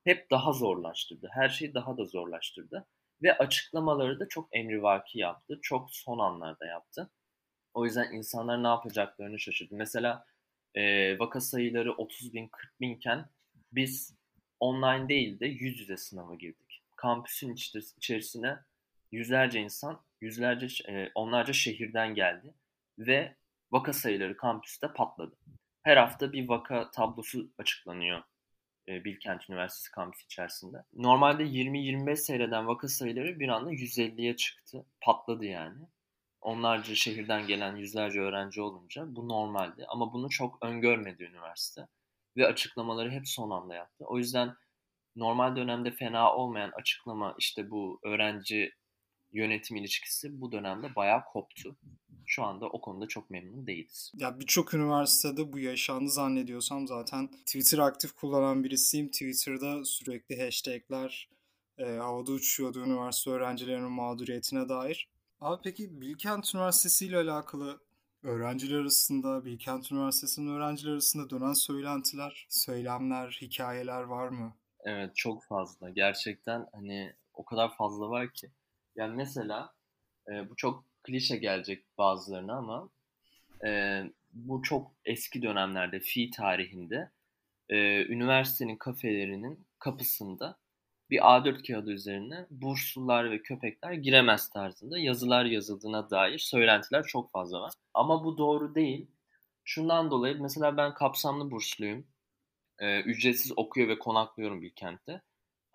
Hep 0.03 0.31
daha 0.31 0.51
zorlaştırdı. 0.53 1.29
Her 1.31 1.49
şeyi 1.49 1.73
daha 1.73 1.97
da 1.97 2.05
zorlaştırdı. 2.05 2.87
Ve 3.23 3.37
açıklamaları 3.37 4.19
da 4.19 4.27
çok 4.27 4.49
emrivaki 4.51 5.19
yaptı. 5.19 5.59
Çok 5.61 5.91
son 5.91 6.19
anlarda 6.19 6.65
yaptı. 6.65 7.09
O 7.73 7.85
yüzden 7.85 8.13
insanlar 8.13 8.63
ne 8.63 8.67
yapacaklarını 8.67 9.39
şaşırdı. 9.39 9.75
Mesela 9.75 10.25
e, 10.75 11.19
vaka 11.19 11.41
sayıları 11.41 11.93
30 11.93 12.33
bin 12.33 12.47
40 12.47 12.81
binken 12.81 13.29
biz 13.71 14.15
online 14.59 15.09
değil 15.09 15.39
de 15.39 15.45
yüz 15.45 15.79
yüze 15.79 15.97
sınava 15.97 16.35
girdik. 16.35 16.83
Kampüsün 16.95 17.55
içerisine 17.97 18.59
yüzlerce 19.11 19.59
insan, 19.59 20.01
yüzlerce, 20.21 21.11
onlarca 21.15 21.53
şehirden 21.53 22.15
geldi 22.15 22.53
ve 22.99 23.35
vaka 23.71 23.93
sayıları 23.93 24.37
kampüste 24.37 24.87
patladı. 24.93 25.35
Her 25.83 25.97
hafta 25.97 26.33
bir 26.33 26.49
vaka 26.49 26.91
tablosu 26.91 27.51
açıklanıyor 27.57 28.23
e, 28.87 29.03
Bilkent 29.03 29.49
Üniversitesi 29.49 29.91
kampüsü 29.91 30.25
içerisinde. 30.25 30.83
Normalde 30.93 31.43
20-25 31.43 32.15
seyreden 32.15 32.67
vaka 32.67 32.87
sayıları 32.87 33.39
bir 33.39 33.49
anda 33.49 33.71
150'ye 33.71 34.35
çıktı. 34.35 34.85
Patladı 35.01 35.45
yani. 35.45 35.87
Onlarca 36.41 36.95
şehirden 36.95 37.47
gelen 37.47 37.75
yüzlerce 37.75 38.19
öğrenci 38.19 38.61
olunca 38.61 39.15
bu 39.15 39.29
normaldi. 39.29 39.85
Ama 39.87 40.13
bunu 40.13 40.29
çok 40.29 40.57
öngörmedi 40.65 41.23
üniversite. 41.23 41.87
Ve 42.37 42.47
açıklamaları 42.47 43.11
hep 43.11 43.27
son 43.27 43.49
anda 43.51 43.75
yaptı. 43.75 44.05
O 44.07 44.17
yüzden 44.17 44.55
normal 45.15 45.55
dönemde 45.55 45.91
fena 45.91 46.35
olmayan 46.35 46.71
açıklama 46.71 47.35
işte 47.39 47.69
bu 47.69 47.99
öğrenci 48.03 48.71
yönetim 49.35 49.77
ilişkisi 49.77 50.41
bu 50.41 50.51
dönemde 50.51 50.95
bayağı 50.95 51.25
koptu. 51.25 51.75
Şu 52.25 52.43
anda 52.43 52.65
o 52.65 52.81
konuda 52.81 53.07
çok 53.07 53.29
memnun 53.29 53.67
değiliz. 53.67 54.11
Ya 54.15 54.39
birçok 54.39 54.73
üniversitede 54.73 55.53
bu 55.53 55.59
yaşandı 55.59 56.09
zannediyorsam 56.09 56.87
zaten 56.87 57.27
Twitter 57.27 57.77
aktif 57.77 58.15
kullanan 58.15 58.63
birisiyim. 58.63 59.07
Twitter'da 59.07 59.85
sürekli 59.85 60.41
hashtagler 60.43 61.29
e, 61.77 61.85
havada 61.85 62.31
uçuyordu 62.31 62.85
üniversite 62.85 63.29
öğrencilerinin 63.31 63.91
mağduriyetine 63.91 64.69
dair. 64.69 65.09
Abi 65.41 65.61
peki 65.63 66.01
Bilkent 66.01 66.55
Üniversitesi 66.55 67.05
ile 67.05 67.17
alakalı 67.17 67.79
öğrenciler 68.23 68.79
arasında, 68.79 69.45
Bilkent 69.45 69.91
Üniversitesi'nin 69.91 70.55
öğrenciler 70.55 70.91
arasında 70.91 71.29
dönen 71.29 71.53
söylentiler, 71.53 72.45
söylemler, 72.49 73.37
hikayeler 73.41 74.01
var 74.01 74.27
mı? 74.27 74.55
Evet 74.85 75.15
çok 75.15 75.43
fazla. 75.43 75.89
Gerçekten 75.89 76.67
hani 76.73 77.13
o 77.33 77.45
kadar 77.45 77.77
fazla 77.77 78.09
var 78.09 78.33
ki. 78.33 78.51
Yani 78.95 79.15
mesela 79.15 79.73
e, 80.31 80.49
bu 80.49 80.55
çok 80.55 80.83
klişe 81.03 81.37
gelecek 81.37 81.97
bazılarına 81.97 82.53
ama 82.53 82.89
e, 83.65 84.01
bu 84.33 84.61
çok 84.61 84.91
eski 85.05 85.41
dönemlerde 85.41 85.99
fi 85.99 86.31
tarihinde 86.31 87.11
e, 87.69 88.05
üniversitenin 88.05 88.75
kafelerinin 88.75 89.67
kapısında 89.79 90.57
bir 91.09 91.19
A4 91.19 91.67
kağıdı 91.67 91.91
üzerine 91.91 92.45
burslular 92.49 93.31
ve 93.31 93.41
köpekler 93.41 93.93
giremez 93.93 94.49
tarzında 94.49 94.99
yazılar 94.99 95.45
yazıldığına 95.45 96.09
dair 96.09 96.39
söylentiler 96.39 97.03
çok 97.03 97.31
fazla 97.31 97.61
var. 97.61 97.73
Ama 97.93 98.23
bu 98.23 98.37
doğru 98.37 98.75
değil. 98.75 99.07
Şundan 99.63 100.11
dolayı 100.11 100.41
mesela 100.41 100.77
ben 100.77 100.93
kapsamlı 100.93 101.51
bursluyum. 101.51 102.07
Ee, 102.79 103.01
ücretsiz 103.01 103.51
okuyor 103.55 103.87
ve 103.87 103.99
konaklıyorum 103.99 104.61
Bilkent'te. 104.61 105.21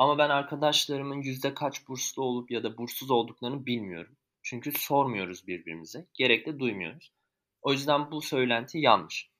Ama 0.01 0.19
ben 0.19 0.31
arkadaşlarımın 0.31 1.23
yüzde 1.23 1.55
kaç 1.55 1.89
burslu 1.89 2.23
olup 2.23 2.51
ya 2.51 2.63
da 2.63 2.79
burssuz 2.79 3.11
olduklarını 3.11 3.67
bilmiyorum. 3.67 4.17
Çünkü 4.43 4.73
sormuyoruz 4.73 5.47
birbirimize. 5.47 6.07
Gerek 6.15 6.47
de 6.47 6.59
duymuyoruz. 6.59 7.13
O 7.63 7.73
yüzden 7.73 8.11
bu 8.11 8.23
söylenti 8.23 8.79
yanlış. 8.79 9.31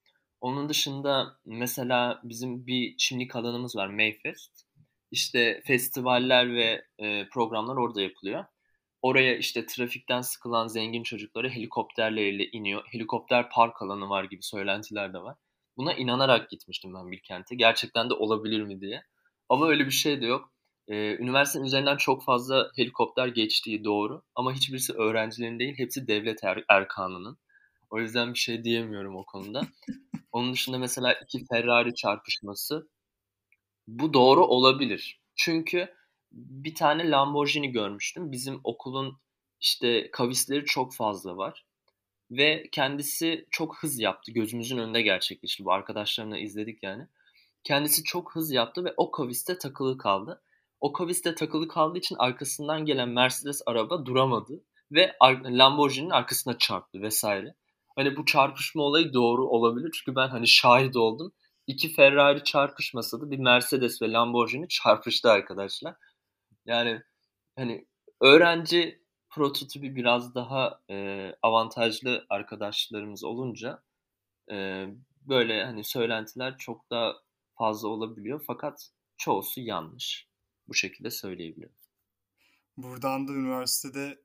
Onun 0.41 0.69
dışında 0.69 1.39
mesela 1.45 2.21
bizim 2.25 2.67
bir 2.67 2.97
çimlik 2.97 3.37
alanımız 3.37 3.77
var 3.77 3.89
Mayfest. 3.89 4.63
İşte 5.11 5.63
festivaller 5.67 6.55
ve 6.55 6.85
e, 6.99 7.29
programlar 7.29 7.77
orada 7.77 8.03
yapılıyor. 8.03 8.45
Oraya 9.03 9.37
işte 9.37 9.67
trafikten 9.67 10.21
sıkılan 10.21 10.67
zengin 10.67 11.03
çocukları 11.03 11.51
helikopterleriyle 11.51 12.51
iniyor. 12.51 12.85
Helikopter 12.93 13.51
park 13.51 13.83
alanı 13.83 14.09
var 14.09 14.25
gibi 14.25 14.43
söylentiler 14.43 15.15
de 15.15 15.19
var. 15.19 15.37
Buna 15.77 15.95
inanarak 15.95 16.51
gitmiştim 16.51 16.95
ben 16.95 17.11
Bilkent'e. 17.11 17.55
Gerçekten 17.55 18.11
de 18.11 18.15
olabilir 18.15 18.63
mi 18.63 18.81
diye. 18.81 19.03
Ama 19.51 19.69
öyle 19.69 19.87
bir 19.87 19.91
şey 19.91 20.21
de 20.23 20.27
yok. 20.27 20.53
Ee, 20.89 21.17
üniversitenin 21.17 21.65
üzerinden 21.65 21.97
çok 21.97 22.25
fazla 22.25 22.71
helikopter 22.77 23.29
geçtiği 23.29 23.85
doğru. 23.85 24.23
Ama 24.35 24.53
hiçbirisi 24.53 24.93
öğrencilerin 24.93 25.59
değil, 25.59 25.75
hepsi 25.79 26.07
devlet 26.07 26.45
er 26.45 26.65
erkanının. 26.69 27.39
O 27.91 28.01
yüzden 28.01 28.35
bir 28.35 28.39
şey 28.39 28.65
diyemiyorum 28.65 29.17
o 29.17 29.25
konuda. 29.25 29.63
Onun 30.33 30.53
dışında 30.53 30.79
mesela 30.79 31.13
iki 31.13 31.47
Ferrari 31.47 31.95
çarpışması 31.95 32.89
bu 33.89 34.15
doğru 34.15 34.47
olabilir. 34.47 35.21
Çünkü 35.37 35.95
bir 36.33 36.75
tane 36.75 37.11
Lamborghini 37.11 37.73
görmüştüm. 37.73 38.33
Bizim 38.33 38.61
okulun 38.65 39.19
işte 39.61 40.11
kavisleri 40.11 40.65
çok 40.65 40.95
fazla 40.95 41.37
var. 41.37 41.65
Ve 42.31 42.69
kendisi 42.73 43.47
çok 43.51 43.83
hız 43.83 44.01
yaptı. 44.01 44.33
Gözümüzün 44.33 44.79
önünde 44.79 45.03
gerçekleşti. 45.03 45.65
Bu 45.65 45.73
arkadaşlarımla 45.73 46.39
izledik 46.39 46.83
yani. 46.83 47.07
Kendisi 47.65 48.05
çok 48.05 48.35
hız 48.35 48.53
yaptı 48.53 48.85
ve 48.85 48.95
o 48.97 49.11
kaviste 49.11 49.59
takılı 49.59 49.99
kaldı. 49.99 50.43
O 50.81 50.93
kaviste 50.93 51.35
takılı 51.35 51.69
kaldığı 51.69 51.99
için 51.99 52.17
arkasından 52.19 52.85
gelen 52.85 53.09
Mercedes 53.09 53.63
araba 53.67 54.07
duramadı 54.07 54.65
ve 54.93 55.17
Lamborghini'nin 55.45 56.11
arkasına 56.11 56.59
çarptı 56.59 57.03
vesaire. 57.03 57.55
Hani 57.97 58.17
bu 58.17 58.25
çarpışma 58.25 58.83
olayı 58.83 59.13
doğru 59.13 59.47
olabilir 59.47 59.91
çünkü 59.95 60.17
ben 60.17 60.29
hani 60.29 60.49
şahit 60.49 60.97
oldum. 60.97 61.33
İki 61.67 61.93
Ferrari 61.93 62.45
çarpışmasa 62.45 63.21
da 63.21 63.31
bir 63.31 63.39
Mercedes 63.39 64.03
ve 64.03 64.13
Lamborghini 64.13 64.69
çarpıştı 64.69 65.31
arkadaşlar. 65.31 65.95
Yani 66.67 67.03
hani 67.57 67.87
öğrenci 68.21 69.03
prototipi 69.31 69.97
biraz 69.97 70.35
daha 70.35 70.81
e, 70.91 71.27
avantajlı 71.43 72.27
arkadaşlarımız 72.31 73.25
olunca 73.25 73.83
e, 74.51 74.87
böyle 75.29 75.65
hani 75.65 75.85
söylentiler 75.85 76.59
çok 76.59 76.91
daha 76.91 77.15
fazla 77.61 77.89
olabiliyor 77.89 78.45
fakat 78.47 78.91
çoğusu 79.17 79.61
yanlış. 79.61 80.29
Bu 80.69 80.75
şekilde 80.75 81.11
söyleyebiliyorum. 81.11 81.77
Buradan 82.77 83.29
da 83.29 83.33
üniversitede 83.33 84.19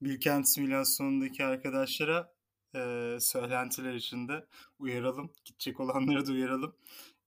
Bilkent 0.00 0.48
simülasyonundaki 0.48 1.44
arkadaşlara 1.44 2.32
e, 2.74 2.80
söylentiler 3.20 3.94
içinde 3.94 4.46
uyaralım. 4.78 5.32
Gidecek 5.44 5.80
olanları 5.80 6.26
da 6.26 6.32
uyaralım. 6.32 6.76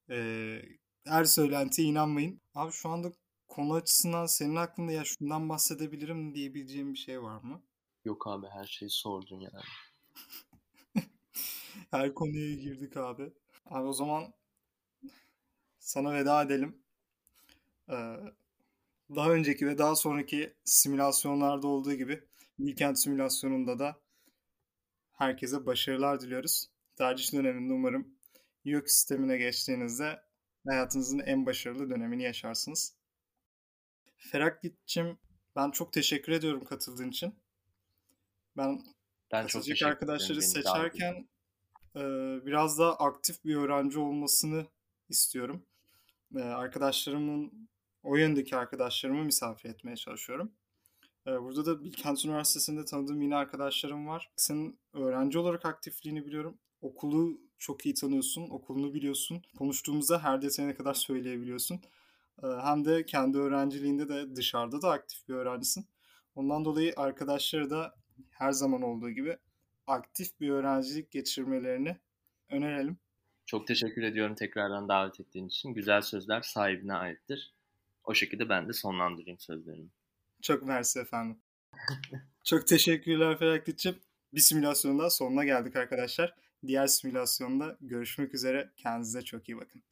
E, 0.10 0.62
her 1.06 1.26
söylentiye 1.26 1.88
inanmayın. 1.88 2.42
Abi 2.56 2.72
şu 2.72 2.90
anda 2.90 3.12
konu 3.48 3.74
açısından 3.74 4.26
senin 4.26 4.56
aklında 4.56 4.92
ya 4.92 5.04
şundan 5.06 5.50
bahsedebilirim 5.50 6.36
diyebileceğim 6.36 6.94
bir 6.94 7.00
şey 7.00 7.22
var 7.22 7.42
mı? 7.42 7.62
Yok 8.06 8.28
abi 8.28 8.48
her 8.48 8.66
şeyi 8.66 8.90
sordun 8.90 9.40
yani. 9.40 9.66
her 11.92 12.14
konuya 12.14 12.56
girdik 12.56 12.98
abi. 12.98 13.34
Abi 13.66 13.88
o 13.88 13.94
zaman 13.94 14.34
sana 15.90 16.14
veda 16.14 16.44
edelim. 16.44 16.78
Ee, 17.90 18.16
daha 19.16 19.32
önceki 19.32 19.68
ve 19.68 19.78
daha 19.78 19.96
sonraki 19.96 20.54
simülasyonlarda 20.64 21.68
olduğu 21.68 21.94
gibi 21.94 22.24
Bilkent 22.60 23.00
simülasyonunda 23.00 23.80
da 23.80 24.00
herkese 25.12 25.66
başarılar 25.66 26.22
diliyoruz. 26.22 26.70
Tercih 26.96 27.34
döneminde 27.34 27.74
umarım 27.74 28.08
YÖK 28.64 28.92
sistemine 28.92 29.38
geçtiğinizde 29.38 30.22
hayatınızın 30.68 31.20
en 31.20 31.46
başarılı 31.46 31.90
dönemini 31.90 32.24
yaşarsınız. 32.24 32.96
Feraklit'cim 34.18 35.18
ben 35.56 35.72
çok 35.72 35.94
teşekkür 35.94 36.32
ediyorum 36.32 36.64
katıldığın 36.66 37.10
için. 37.10 37.36
Ben, 38.58 38.84
ben 39.32 39.48
katılacak 39.48 39.90
arkadaşları 39.90 40.42
seçerken 40.42 41.30
e, 41.96 42.02
biraz 42.46 42.80
daha 42.80 42.96
aktif 42.96 43.46
bir 43.46 43.56
öğrenci 43.56 44.00
olmasını 44.00 44.68
istiyorum. 45.10 45.66
E, 46.36 46.40
arkadaşlarımın, 46.40 47.70
o 48.04 48.16
yöndeki 48.16 48.56
arkadaşlarımı 48.56 49.24
misafir 49.24 49.70
etmeye 49.70 49.96
çalışıyorum. 49.96 50.52
Burada 51.26 51.66
da 51.66 51.84
Bilkent 51.84 52.26
Üniversitesi'nde 52.26 52.86
tanıdığım 52.86 53.22
yine 53.22 53.36
arkadaşlarım 53.36 54.08
var. 54.08 54.32
Senin 54.36 54.80
öğrenci 54.94 55.40
olarak 55.40 55.66
aktifliğini 55.66 56.26
biliyorum. 56.26 56.58
Okulu 56.82 57.40
çok 57.58 57.86
iyi 57.86 57.94
tanıyorsun, 57.96 58.50
okulunu 58.50 58.94
biliyorsun. 58.94 59.42
Konuştuğumuzda 59.58 60.24
her 60.24 60.42
detayına 60.42 60.76
kadar 60.76 60.94
söyleyebiliyorsun. 60.94 61.82
Hem 62.42 62.86
de 62.86 63.06
kendi 63.06 63.38
öğrenciliğinde 63.38 64.10
de 64.10 64.36
dışarıda 64.36 64.82
da 64.82 64.92
aktif 64.92 65.28
bir 65.28 65.34
öğrencisin. 65.34 65.86
Ondan 66.36 66.66
dolayı 66.66 66.94
arkadaşları 66.98 67.70
da 67.70 67.96
her 68.30 68.52
zaman 68.52 68.82
olduğu 68.82 69.10
gibi 69.10 69.38
aktif 69.88 70.40
bir 70.40 70.50
öğrencilik 70.50 71.12
geçirmelerini 71.12 71.98
önerelim. 72.50 72.98
Çok 73.50 73.68
teşekkür 73.68 74.04
ediyorum 74.04 74.36
tekrardan 74.36 74.90
davet 74.90 75.20
ettiğin 75.20 75.48
için. 75.48 75.74
Güzel 75.74 76.02
sözler 76.02 76.42
sahibine 76.42 76.94
aittir. 76.94 77.54
O 78.04 78.14
şekilde 78.14 78.50
ben 78.50 78.70
de 78.70 78.74
sonlandırayım 78.74 79.40
sözlerimi. 79.40 79.90
Çok 80.42 80.64
mersi 80.64 81.00
efendim. 81.00 81.38
Çok 82.44 82.68
teşekkürler 82.68 83.40
Feraklit'ciğim. 83.40 83.98
Bir 84.34 84.40
simülasyonun 84.40 85.00
daha 85.00 85.10
sonuna 85.10 85.44
geldik 85.44 85.76
arkadaşlar. 85.76 86.34
Diğer 86.68 86.88
simülasyonda 86.88 87.78
görüşmek 87.82 88.34
üzere. 88.34 88.70
Kendinize 88.78 89.22
çok 89.22 89.50
iyi 89.50 89.58
bakın. 89.58 89.84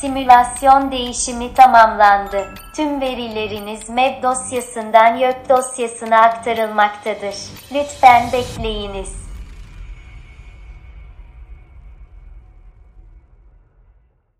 Simülasyon 0.00 0.92
değişimi 0.92 1.54
tamamlandı. 1.54 2.54
Tüm 2.76 3.00
verileriniz 3.00 3.90
MEB 3.90 4.22
dosyasından 4.22 5.16
YÖK 5.16 5.48
dosyasına 5.48 6.16
aktarılmaktadır. 6.16 7.34
Lütfen 7.74 8.32
bekleyiniz. 8.32 9.25